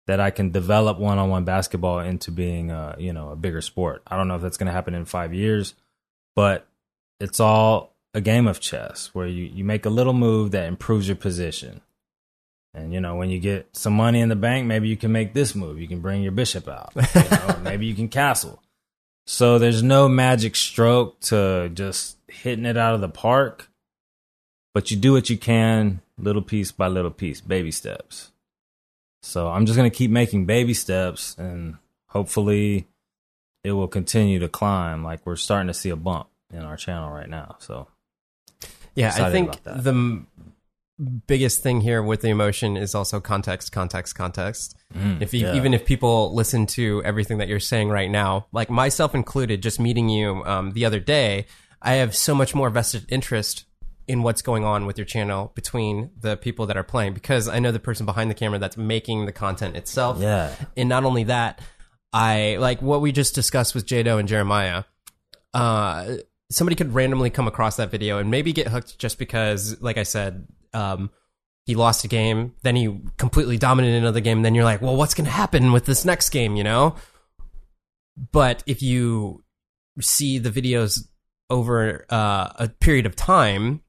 that 0.06 0.18
I 0.18 0.30
can 0.30 0.50
develop 0.50 0.98
one-on-one 0.98 1.44
basketball 1.44 2.00
into 2.00 2.30
being 2.30 2.70
a, 2.70 2.96
you 2.98 3.12
know, 3.12 3.30
a 3.30 3.36
bigger 3.36 3.60
sport. 3.60 4.02
I 4.06 4.16
don't 4.16 4.28
know 4.28 4.36
if 4.36 4.42
that's 4.42 4.56
going 4.56 4.66
to 4.66 4.72
happen 4.72 4.94
in 4.94 5.04
5 5.04 5.34
years, 5.34 5.74
but 6.34 6.66
it's 7.20 7.38
all 7.38 7.92
a 8.14 8.20
game 8.20 8.46
of 8.46 8.60
chess 8.60 9.10
where 9.12 9.26
you 9.26 9.44
you 9.44 9.64
make 9.64 9.86
a 9.86 9.90
little 9.90 10.12
move 10.12 10.50
that 10.50 10.66
improves 10.66 11.08
your 11.08 11.16
position. 11.16 11.80
And 12.74 12.92
you 12.92 13.00
know, 13.00 13.16
when 13.16 13.30
you 13.30 13.38
get 13.38 13.68
some 13.76 13.94
money 13.94 14.20
in 14.20 14.28
the 14.28 14.36
bank, 14.36 14.66
maybe 14.66 14.88
you 14.88 14.96
can 14.96 15.12
make 15.12 15.34
this 15.34 15.54
move. 15.54 15.78
You 15.78 15.88
can 15.88 16.00
bring 16.00 16.22
your 16.22 16.32
bishop 16.32 16.68
out. 16.68 16.92
You 16.94 17.30
know, 17.30 17.58
maybe 17.62 17.86
you 17.86 17.94
can 17.94 18.08
castle. 18.08 18.61
So 19.26 19.58
there's 19.58 19.82
no 19.82 20.08
magic 20.08 20.56
stroke 20.56 21.20
to 21.20 21.70
just 21.72 22.16
hitting 22.28 22.64
it 22.64 22.76
out 22.76 22.94
of 22.94 23.00
the 23.00 23.08
park, 23.08 23.68
but 24.74 24.90
you 24.90 24.96
do 24.96 25.12
what 25.12 25.30
you 25.30 25.38
can, 25.38 26.00
little 26.18 26.42
piece 26.42 26.72
by 26.72 26.88
little 26.88 27.10
piece, 27.10 27.40
baby 27.40 27.70
steps. 27.70 28.32
So 29.22 29.48
I'm 29.48 29.66
just 29.66 29.76
going 29.76 29.90
to 29.90 29.96
keep 29.96 30.10
making 30.10 30.46
baby 30.46 30.74
steps 30.74 31.36
and 31.38 31.76
hopefully 32.08 32.88
it 33.62 33.72
will 33.72 33.88
continue 33.88 34.40
to 34.40 34.48
climb 34.48 35.04
like 35.04 35.24
we're 35.24 35.36
starting 35.36 35.68
to 35.68 35.74
see 35.74 35.90
a 35.90 35.96
bump 35.96 36.28
in 36.52 36.62
our 36.62 36.76
channel 36.76 37.10
right 37.10 37.28
now. 37.28 37.56
So 37.60 37.86
Yeah, 38.94 39.14
I 39.16 39.30
think 39.30 39.62
the 39.62 40.24
biggest 40.98 41.62
thing 41.62 41.80
here 41.80 42.02
with 42.02 42.20
the 42.20 42.28
emotion 42.28 42.76
is 42.76 42.94
also 42.94 43.20
context, 43.20 43.72
context, 43.72 44.14
context. 44.14 44.76
if 45.20 45.32
you, 45.34 45.46
yeah. 45.46 45.54
even 45.54 45.74
if 45.74 45.84
people 45.84 46.34
listen 46.34 46.66
to 46.66 47.02
everything 47.04 47.38
that 47.38 47.48
you're 47.48 47.60
saying 47.60 47.88
right 47.88 48.10
now, 48.10 48.46
like 48.52 48.70
myself 48.70 49.14
included, 49.14 49.62
just 49.62 49.80
meeting 49.80 50.08
you 50.08 50.44
um, 50.44 50.72
the 50.72 50.84
other 50.84 51.00
day, 51.00 51.46
I 51.80 51.94
have 51.94 52.14
so 52.14 52.34
much 52.34 52.54
more 52.54 52.70
vested 52.70 53.06
interest 53.08 53.64
in 54.08 54.22
what's 54.22 54.42
going 54.42 54.64
on 54.64 54.86
with 54.86 54.98
your 54.98 55.04
channel 55.04 55.52
between 55.54 56.10
the 56.20 56.36
people 56.36 56.66
that 56.66 56.76
are 56.76 56.82
playing 56.82 57.14
because 57.14 57.48
I 57.48 57.58
know 57.58 57.72
the 57.72 57.80
person 57.80 58.04
behind 58.04 58.30
the 58.30 58.34
camera 58.34 58.58
that's 58.58 58.76
making 58.76 59.26
the 59.26 59.32
content 59.32 59.76
itself. 59.76 60.18
Yeah. 60.20 60.54
And 60.76 60.88
not 60.88 61.04
only 61.04 61.24
that, 61.24 61.60
I 62.12 62.56
like 62.60 62.82
what 62.82 63.00
we 63.00 63.12
just 63.12 63.34
discussed 63.34 63.74
with 63.74 63.86
Jado 63.86 64.18
and 64.18 64.28
Jeremiah. 64.28 64.84
Uh, 65.54 66.16
somebody 66.50 66.76
could 66.76 66.94
randomly 66.94 67.30
come 67.30 67.48
across 67.48 67.76
that 67.76 67.90
video 67.90 68.18
and 68.18 68.30
maybe 68.30 68.52
get 68.52 68.68
hooked 68.68 68.98
just 68.98 69.18
because, 69.18 69.80
like 69.80 69.98
I 69.98 70.02
said, 70.02 70.46
um, 70.74 71.10
he 71.66 71.74
lost 71.74 72.04
a 72.04 72.08
game, 72.08 72.54
then 72.62 72.76
he 72.76 72.98
completely 73.18 73.56
dominated 73.58 73.96
another 73.98 74.20
game, 74.20 74.42
then 74.42 74.54
you're 74.54 74.64
like, 74.64 74.82
well, 74.82 74.96
what's 74.96 75.14
going 75.14 75.24
to 75.26 75.30
happen 75.30 75.72
with 75.72 75.86
this 75.86 76.04
next 76.04 76.30
game, 76.30 76.56
you 76.56 76.64
know? 76.64 76.96
But 78.32 78.62
if 78.66 78.82
you 78.82 79.42
see 80.00 80.38
the 80.38 80.50
videos 80.50 81.06
over 81.50 82.04
uh, 82.10 82.48
a 82.56 82.68
period 82.68 83.06
of 83.06 83.16
time, 83.16 83.82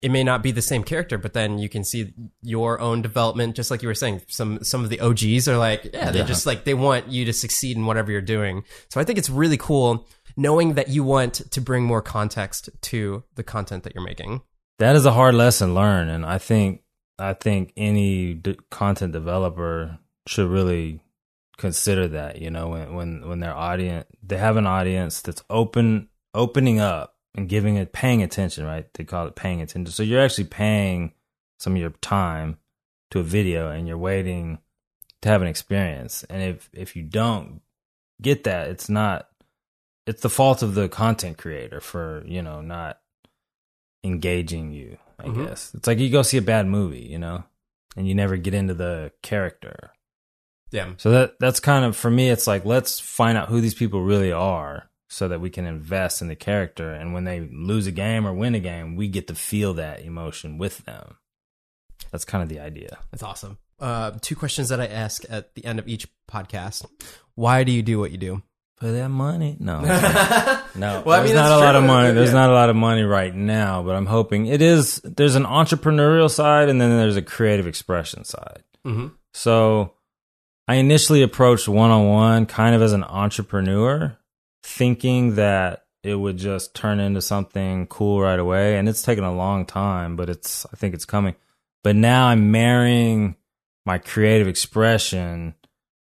it 0.00 0.10
may 0.10 0.24
not 0.24 0.42
be 0.42 0.50
the 0.50 0.62
same 0.62 0.82
character, 0.82 1.16
but 1.16 1.32
then 1.32 1.58
you 1.58 1.68
can 1.68 1.84
see 1.84 2.12
your 2.42 2.80
own 2.80 3.02
development, 3.02 3.54
just 3.54 3.70
like 3.70 3.82
you 3.82 3.88
were 3.88 3.94
saying. 3.94 4.20
Some 4.28 4.62
some 4.64 4.82
of 4.82 4.90
the 4.90 4.98
OGs 5.00 5.46
are 5.46 5.56
like, 5.58 5.90
yeah, 5.94 6.10
they 6.10 6.18
Yeah. 6.18 6.24
just 6.24 6.44
like 6.44 6.64
they 6.64 6.74
want 6.74 7.08
you 7.08 7.24
to 7.24 7.32
succeed 7.32 7.76
in 7.76 7.86
whatever 7.86 8.10
you're 8.10 8.20
doing. 8.20 8.64
So 8.88 9.00
I 9.00 9.04
think 9.04 9.16
it's 9.18 9.30
really 9.30 9.56
cool 9.56 10.08
knowing 10.36 10.74
that 10.74 10.88
you 10.88 11.04
want 11.04 11.34
to 11.52 11.60
bring 11.60 11.84
more 11.84 12.02
context 12.02 12.68
to 12.80 13.22
the 13.36 13.44
content 13.44 13.84
that 13.84 13.94
you're 13.94 14.04
making. 14.04 14.42
That 14.78 14.96
is 14.96 15.06
a 15.06 15.12
hard 15.12 15.34
lesson 15.34 15.74
learned, 15.74 16.10
and 16.10 16.26
I 16.26 16.38
think 16.38 16.82
I 17.18 17.34
think 17.34 17.72
any 17.76 18.34
d- 18.34 18.58
content 18.70 19.12
developer 19.12 19.98
should 20.26 20.48
really 20.48 21.00
consider 21.56 22.08
that. 22.08 22.40
You 22.40 22.50
know, 22.50 22.68
when 22.68 22.94
when 22.94 23.28
when 23.28 23.40
their 23.40 23.54
audience 23.54 24.06
they 24.22 24.38
have 24.38 24.56
an 24.56 24.66
audience 24.66 25.20
that's 25.20 25.44
open 25.48 26.08
opening 26.34 26.80
up 26.80 27.16
and 27.34 27.48
giving 27.48 27.76
it 27.76 27.92
paying 27.92 28.22
attention. 28.22 28.64
Right? 28.64 28.92
They 28.94 29.04
call 29.04 29.26
it 29.26 29.36
paying 29.36 29.60
attention. 29.60 29.92
So 29.92 30.02
you're 30.02 30.22
actually 30.22 30.44
paying 30.44 31.12
some 31.58 31.74
of 31.74 31.80
your 31.80 31.90
time 32.00 32.58
to 33.10 33.20
a 33.20 33.24
video, 33.24 33.70
and 33.70 33.86
you're 33.86 33.98
waiting 33.98 34.58
to 35.20 35.28
have 35.28 35.42
an 35.42 35.48
experience. 35.48 36.24
And 36.24 36.42
if 36.42 36.70
if 36.72 36.96
you 36.96 37.02
don't 37.02 37.60
get 38.20 38.44
that, 38.44 38.68
it's 38.68 38.88
not. 38.88 39.28
It's 40.04 40.22
the 40.22 40.30
fault 40.30 40.62
of 40.62 40.74
the 40.74 40.88
content 40.88 41.38
creator 41.38 41.80
for 41.80 42.24
you 42.26 42.42
know 42.42 42.60
not 42.60 42.98
engaging 44.04 44.72
you, 44.72 44.98
I 45.18 45.24
Mhm. 45.26 45.46
guess. 45.46 45.72
It's 45.74 45.86
like 45.86 45.98
you 45.98 46.10
go 46.10 46.22
see 46.22 46.38
a 46.38 46.42
bad 46.42 46.66
movie, 46.66 47.06
you 47.06 47.18
know, 47.18 47.44
and 47.96 48.08
you 48.08 48.14
never 48.14 48.36
get 48.36 48.54
into 48.54 48.74
the 48.74 49.12
character. 49.22 49.92
Yeah. 50.70 50.94
So 50.96 51.10
that 51.10 51.38
that's 51.38 51.60
kind 51.60 51.84
of 51.84 51.96
for 51.96 52.10
me 52.10 52.30
it's 52.30 52.46
like 52.46 52.64
let's 52.64 52.98
find 52.98 53.36
out 53.36 53.48
who 53.48 53.60
these 53.60 53.74
people 53.74 54.02
really 54.02 54.32
are 54.32 54.90
so 55.08 55.28
that 55.28 55.40
we 55.40 55.50
can 55.50 55.66
invest 55.66 56.22
in 56.22 56.28
the 56.28 56.34
character 56.36 56.92
and 56.92 57.12
when 57.12 57.24
they 57.24 57.40
lose 57.52 57.86
a 57.86 57.92
game 57.92 58.26
or 58.26 58.32
win 58.32 58.54
a 58.54 58.60
game, 58.60 58.96
we 58.96 59.08
get 59.08 59.28
to 59.28 59.34
feel 59.34 59.74
that 59.74 60.00
emotion 60.00 60.56
with 60.56 60.78
them. 60.86 61.18
That's 62.10 62.24
kind 62.24 62.42
of 62.42 62.48
the 62.48 62.60
idea. 62.60 62.98
That's 63.10 63.22
awesome. 63.22 63.58
Uh, 63.78 64.12
two 64.22 64.36
questions 64.36 64.68
that 64.70 64.80
I 64.80 64.86
ask 64.86 65.24
at 65.28 65.54
the 65.54 65.64
end 65.64 65.78
of 65.78 65.86
each 65.88 66.06
podcast. 66.30 66.86
Why 67.34 67.64
do 67.64 67.72
you 67.72 67.82
do 67.82 67.98
what 67.98 68.10
you 68.12 68.18
do? 68.18 68.42
For 68.82 68.90
that 68.90 69.10
money? 69.10 69.56
No. 69.60 69.80
no. 70.74 71.02
Well, 71.06 71.10
I 71.14 71.18
there's 71.18 71.26
mean, 71.26 71.36
not 71.36 71.52
a 71.52 71.64
lot 71.64 71.76
of 71.76 71.84
money. 71.84 72.12
There's 72.12 72.30
Yeah. 72.30 72.34
not 72.34 72.50
a 72.50 72.52
lot 72.52 72.68
of 72.68 72.74
money 72.74 73.02
right 73.04 73.32
now, 73.32 73.80
but 73.84 73.94
I'm 73.94 74.06
hoping 74.06 74.46
it 74.46 74.60
is 74.60 74.96
there's 75.04 75.36
an 75.36 75.44
entrepreneurial 75.44 76.28
side 76.28 76.68
and 76.68 76.80
then 76.80 76.90
there's 76.90 77.14
a 77.14 77.22
creative 77.22 77.68
expression 77.68 78.24
side. 78.24 78.64
Mm-hmm. 78.84 79.14
So 79.34 79.92
I 80.66 80.74
initially 80.74 81.22
approached 81.22 81.68
one 81.68 81.92
on 81.92 82.08
one 82.08 82.46
kind 82.46 82.74
of 82.74 82.82
as 82.82 82.92
an 82.92 83.04
entrepreneur, 83.04 84.18
thinking 84.64 85.36
that 85.36 85.84
it 86.02 86.16
would 86.16 86.36
just 86.36 86.74
turn 86.74 86.98
into 86.98 87.22
something 87.22 87.86
cool 87.86 88.20
right 88.20 88.40
away. 88.40 88.78
And 88.78 88.88
it's 88.88 89.02
taken 89.02 89.22
a 89.22 89.32
long 89.32 89.64
time, 89.64 90.16
but 90.16 90.28
it's, 90.28 90.66
I 90.72 90.76
think 90.76 90.94
it's 90.94 91.04
coming. 91.04 91.36
But 91.84 91.94
now 91.94 92.26
I'm 92.26 92.50
marrying 92.50 93.36
my 93.86 93.98
creative 93.98 94.48
expression 94.48 95.54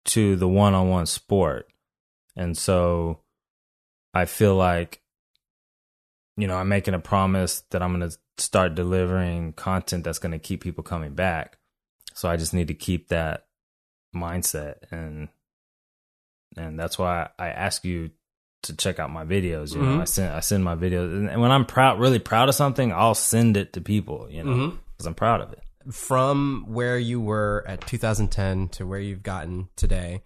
to 0.04 0.36
the 0.36 0.46
one 0.46 0.74
on 0.74 0.88
one 0.88 1.06
sport. 1.06 1.66
And 2.40 2.56
so 2.56 3.20
I 4.14 4.24
feel 4.24 4.54
like, 4.56 5.02
you 6.38 6.46
know, 6.46 6.56
I'm 6.56 6.68
making 6.70 6.94
a 6.94 6.98
promise 6.98 7.60
that 7.70 7.82
I'm 7.82 7.96
going 7.96 8.08
to 8.10 8.16
start 8.38 8.74
delivering 8.74 9.52
content 9.52 10.04
that's 10.04 10.18
going 10.18 10.32
to 10.32 10.38
keep 10.38 10.62
people 10.62 10.82
coming 10.82 11.12
back. 11.14 11.58
So 12.14 12.30
I 12.30 12.36
just 12.38 12.54
need 12.54 12.68
to 12.68 12.74
keep 12.74 13.08
that 13.08 13.46
mindset 14.16 14.76
and 14.90 15.28
and 16.56 16.76
that's 16.78 16.98
why 16.98 17.28
I 17.38 17.48
ask 17.48 17.84
you 17.84 18.10
to 18.62 18.74
check 18.74 18.98
out 18.98 19.10
my 19.10 19.24
videos. 19.24 19.74
You 19.74 19.82
know, 19.82 19.96
Mhm. 19.98 20.00
I 20.00 20.04
send 20.04 20.32
I 20.34 20.40
send 20.40 20.64
my 20.64 20.74
videos, 20.74 21.12
and 21.12 21.28
and 21.30 21.40
when 21.40 21.52
I'm 21.52 21.64
proud, 21.64 22.00
really 22.00 22.18
proud 22.18 22.48
of 22.48 22.54
something, 22.54 22.90
I'll 22.92 23.14
send 23.14 23.56
it 23.56 23.72
to 23.74 23.80
people. 23.80 24.28
You 24.30 24.42
know, 24.44 24.72
because 24.92 25.06
I'm 25.06 25.14
proud 25.14 25.40
of 25.42 25.52
it. 25.52 25.62
From 25.92 26.64
where 26.66 26.98
you 26.98 27.20
were 27.20 27.64
at 27.68 27.86
2010 27.86 28.68
to 28.70 28.86
where 28.86 28.98
you've 28.98 29.22
gotten 29.22 29.68
today, 29.76 30.22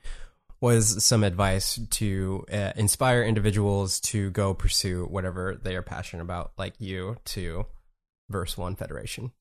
was 0.65 1.05
some 1.05 1.23
advice 1.23 1.79
to 1.91 2.47
uh, 2.51 2.73
inspire 2.75 3.23
individuals 3.23 4.01
to 4.01 4.31
go 4.31 4.55
pursue 4.55 5.05
whatever 5.05 5.61
they 5.63 5.77
are 5.77 5.83
passionate 5.83 6.23
about, 6.23 6.53
like 6.57 6.73
you, 6.79 7.19
to 7.27 7.67
Verse 8.31 8.57
One 8.57 8.75
Federation. 8.75 9.33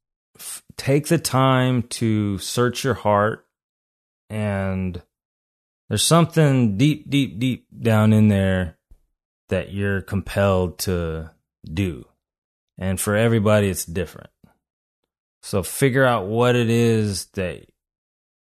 take 0.75 1.07
the 1.07 1.17
time 1.17 1.83
to 1.83 2.38
search 2.39 2.83
your 2.83 2.95
heart 2.95 3.45
and 4.29 5.01
there's 5.88 6.03
something 6.03 6.75
deep 6.77 7.09
deep 7.09 7.39
deep 7.39 7.67
down 7.79 8.12
in 8.12 8.27
there 8.27 8.77
that 9.47 9.71
you're 9.71 10.01
compelled 10.01 10.77
to 10.79 11.31
do. 11.63 12.05
And 12.77 12.99
for 12.99 13.15
everybody 13.15 13.69
it's 13.69 13.86
different. 13.86 14.31
So 15.41 15.63
figure 15.63 16.03
out 16.03 16.27
what 16.27 16.57
it 16.57 16.69
is 16.69 17.27
that 17.36 17.65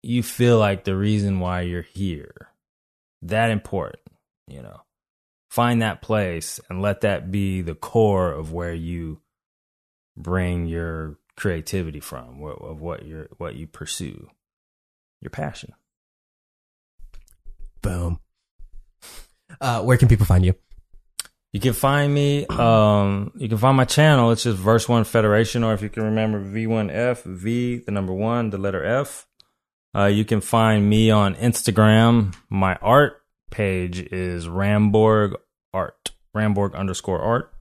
you 0.03 0.25
feel 0.25 0.59
like 0.59 0.83
the 0.83 0.97
reason 0.97 1.39
why 1.39 1.61
you're 1.61 1.83
here 1.83 2.49
that 3.25 3.51
important 3.51 4.03
you 4.47 4.63
know 4.63 4.81
find 5.51 5.83
that 5.83 6.03
place 6.03 6.61
and 6.69 6.83
let 6.83 7.03
that 7.03 7.31
be 7.31 7.63
the 7.63 7.75
core 7.75 8.31
of 8.33 8.53
where 8.53 8.75
you 8.75 9.21
bring 10.17 10.67
your 10.67 11.19
creativity 11.37 12.01
from 12.01 12.43
of 12.43 12.81
what 12.81 13.05
you 13.05 13.27
what 13.39 13.55
you 13.57 13.67
pursue 13.67 14.29
your 15.21 15.31
passion 15.31 15.73
Boom. 17.83 18.19
Uh, 19.61 19.83
where 19.83 19.99
can 19.99 20.09
people 20.09 20.25
find 20.25 20.43
you? 20.43 20.55
you 21.55 21.61
can 21.61 21.73
find 21.73 22.13
me 22.13 22.45
um 22.47 23.31
you 23.37 23.49
can 23.49 23.57
find 23.57 23.77
my 23.77 23.85
channel 23.85 24.33
it's 24.33 24.43
just 24.43 24.59
verse 24.59 24.89
one 24.89 25.05
federation 25.05 25.63
or 25.63 25.73
if 25.73 25.81
you 25.81 25.89
can 25.89 26.03
remember 26.03 26.41
v1f 26.41 27.23
v 27.23 27.77
the 27.77 27.93
number 27.93 28.13
one 28.13 28.51
the 28.51 28.59
letter 28.59 28.85
f 28.85 29.27
uh 29.95 30.07
you 30.07 30.25
can 30.25 30.41
find 30.41 30.89
me 30.89 31.11
on 31.11 31.35
instagram. 31.37 32.35
My 32.51 32.77
art 32.77 33.21
page 33.51 34.01
is 34.01 34.47
ramborg 34.49 35.35
art. 35.73 36.11
Ramborg 36.37 36.75
underscore 36.75 37.21
art. 37.21 37.53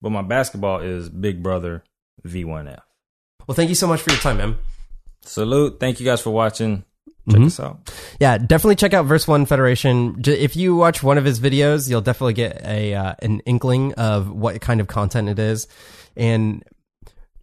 But 0.00 0.10
my 0.10 0.22
basketball 0.22 0.80
is 0.80 1.08
big 1.08 1.42
brother 1.42 1.82
v1f 2.26 2.80
Well, 3.46 3.54
thank 3.54 3.68
you 3.68 3.74
so 3.74 3.86
much 3.86 4.00
for 4.02 4.10
your 4.10 4.20
time, 4.20 4.36
man. 4.38 4.56
salute. 5.22 5.80
Thank 5.80 6.00
you 6.00 6.06
guys 6.06 6.20
for 6.20 6.30
watching. 6.30 6.84
Check 7.30 7.40
Mhm. 7.40 7.46
us 7.46 7.58
out. 7.60 7.90
Yeah, 8.20 8.36
definitely 8.36 8.76
check 8.76 8.92
out 8.92 9.06
Verse 9.06 9.26
One 9.26 9.46
Federation. 9.46 10.20
If 10.26 10.56
you 10.56 10.76
watch 10.76 11.02
one 11.02 11.16
of 11.16 11.24
his 11.24 11.40
videos, 11.40 11.88
you'll 11.88 12.02
definitely 12.02 12.34
get 12.34 12.60
a 12.66 12.94
uh, 12.94 13.14
an 13.22 13.40
inkling 13.46 13.94
of 13.94 14.30
what 14.30 14.60
kind 14.60 14.78
of 14.82 14.88
content 14.88 15.30
it 15.30 15.38
is, 15.38 15.66
and 16.18 16.62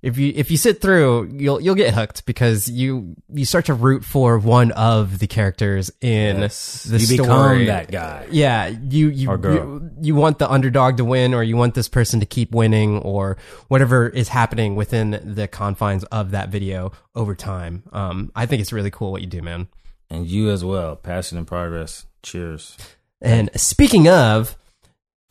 if 0.01 0.17
you 0.17 0.33
if 0.35 0.49
you 0.49 0.57
sit 0.57 0.81
through, 0.81 1.31
you'll 1.37 1.61
you'll 1.61 1.75
get 1.75 1.93
hooked 1.93 2.25
because 2.25 2.67
you 2.69 3.15
you 3.31 3.45
start 3.45 3.65
to 3.65 3.73
root 3.75 4.03
for 4.03 4.39
one 4.39 4.71
of 4.71 5.19
the 5.19 5.27
characters 5.27 5.91
in 6.01 6.39
Yes. 6.39 6.83
the 6.83 6.97
you 6.97 7.05
story. 7.05 7.59
become 7.59 7.65
that 7.67 7.91
guy 7.91 8.27
Yeah, 8.31 8.67
you 8.67 9.09
you, 9.09 9.29
you 9.31 9.91
you 10.01 10.15
want 10.15 10.39
the 10.39 10.49
underdog 10.49 10.97
to 10.97 11.05
win, 11.05 11.33
or 11.35 11.43
you 11.43 11.55
want 11.55 11.75
this 11.75 11.87
person 11.87 12.19
to 12.19 12.25
keep 12.25 12.51
winning, 12.51 12.97
or 12.99 13.37
whatever 13.67 14.09
is 14.09 14.27
happening 14.29 14.75
within 14.75 15.21
the 15.23 15.47
confines 15.47 16.03
of 16.05 16.31
that 16.31 16.49
video 16.49 16.91
over 17.13 17.35
time. 17.35 17.83
Um, 17.93 18.31
I 18.35 18.47
think 18.47 18.61
it's 18.61 18.73
really 18.73 18.91
cool 18.91 19.11
what 19.11 19.21
you 19.21 19.27
do, 19.27 19.41
man. 19.41 19.67
And 20.09 20.25
you 20.27 20.49
as 20.49 20.65
well. 20.65 20.95
Passion 20.95 21.37
and 21.37 21.45
progress. 21.47 22.05
Cheers. 22.23 22.75
And 23.21 23.49
speaking 23.55 24.07
of 24.09 24.57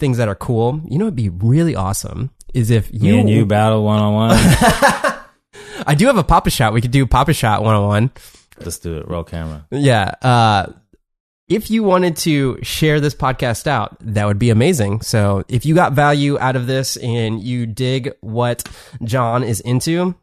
things 0.00 0.16
that 0.16 0.28
are 0.28 0.34
cool, 0.34 0.80
you 0.88 0.98
know, 0.98 1.04
it'd 1.04 1.14
be 1.14 1.28
really 1.28 1.76
awesome 1.76 2.30
is 2.52 2.70
if 2.70 2.92
you 2.92 3.12
Me 3.12 3.20
and 3.20 3.30
you 3.30 3.46
battle 3.46 3.84
one 3.84 4.00
on 4.00 4.14
one. 4.14 4.30
I 5.86 5.94
do 5.96 6.06
have 6.06 6.16
a 6.16 6.24
Pop-A-Shot. 6.24 6.72
We 6.72 6.80
could 6.80 6.90
do 6.90 7.06
Pop-A-Shot 7.06 7.62
one 7.62 7.74
on 7.74 7.86
one. 7.86 8.10
Let's 8.58 8.78
do 8.78 8.98
it. 8.98 9.08
Roll 9.08 9.24
camera. 9.24 9.66
Yeah. 9.70 10.14
Uh, 10.20 10.72
if 11.48 11.70
you 11.70 11.82
wanted 11.82 12.16
to 12.18 12.58
share 12.62 13.00
this 13.00 13.14
podcast 13.14 13.66
out, 13.66 13.96
that 14.00 14.26
would 14.26 14.38
be 14.38 14.50
amazing. 14.50 15.00
So 15.00 15.44
if 15.48 15.64
you 15.64 15.74
got 15.74 15.92
value 15.92 16.38
out 16.38 16.56
of 16.56 16.66
this 16.66 16.96
and 16.96 17.40
you 17.40 17.66
dig 17.66 18.12
what 18.20 18.68
John 19.02 19.42
is 19.42 19.60
into, 19.60 20.14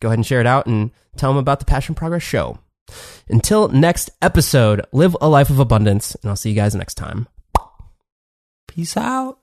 go 0.00 0.08
ahead 0.08 0.18
and 0.18 0.26
share 0.26 0.40
it 0.40 0.46
out 0.46 0.66
and 0.66 0.90
tell 1.16 1.30
them 1.30 1.38
about 1.38 1.58
the 1.58 1.66
Passion 1.66 1.94
Progress 1.94 2.22
show. 2.22 2.58
Until 3.28 3.68
next 3.68 4.10
episode, 4.20 4.86
live 4.92 5.16
a 5.20 5.28
life 5.28 5.50
of 5.50 5.58
abundance, 5.58 6.14
and 6.16 6.30
I'll 6.30 6.36
see 6.36 6.50
you 6.50 6.56
guys 6.56 6.74
next 6.74 6.94
time. 6.94 7.28
Peace 8.74 8.96
out. 8.96 9.38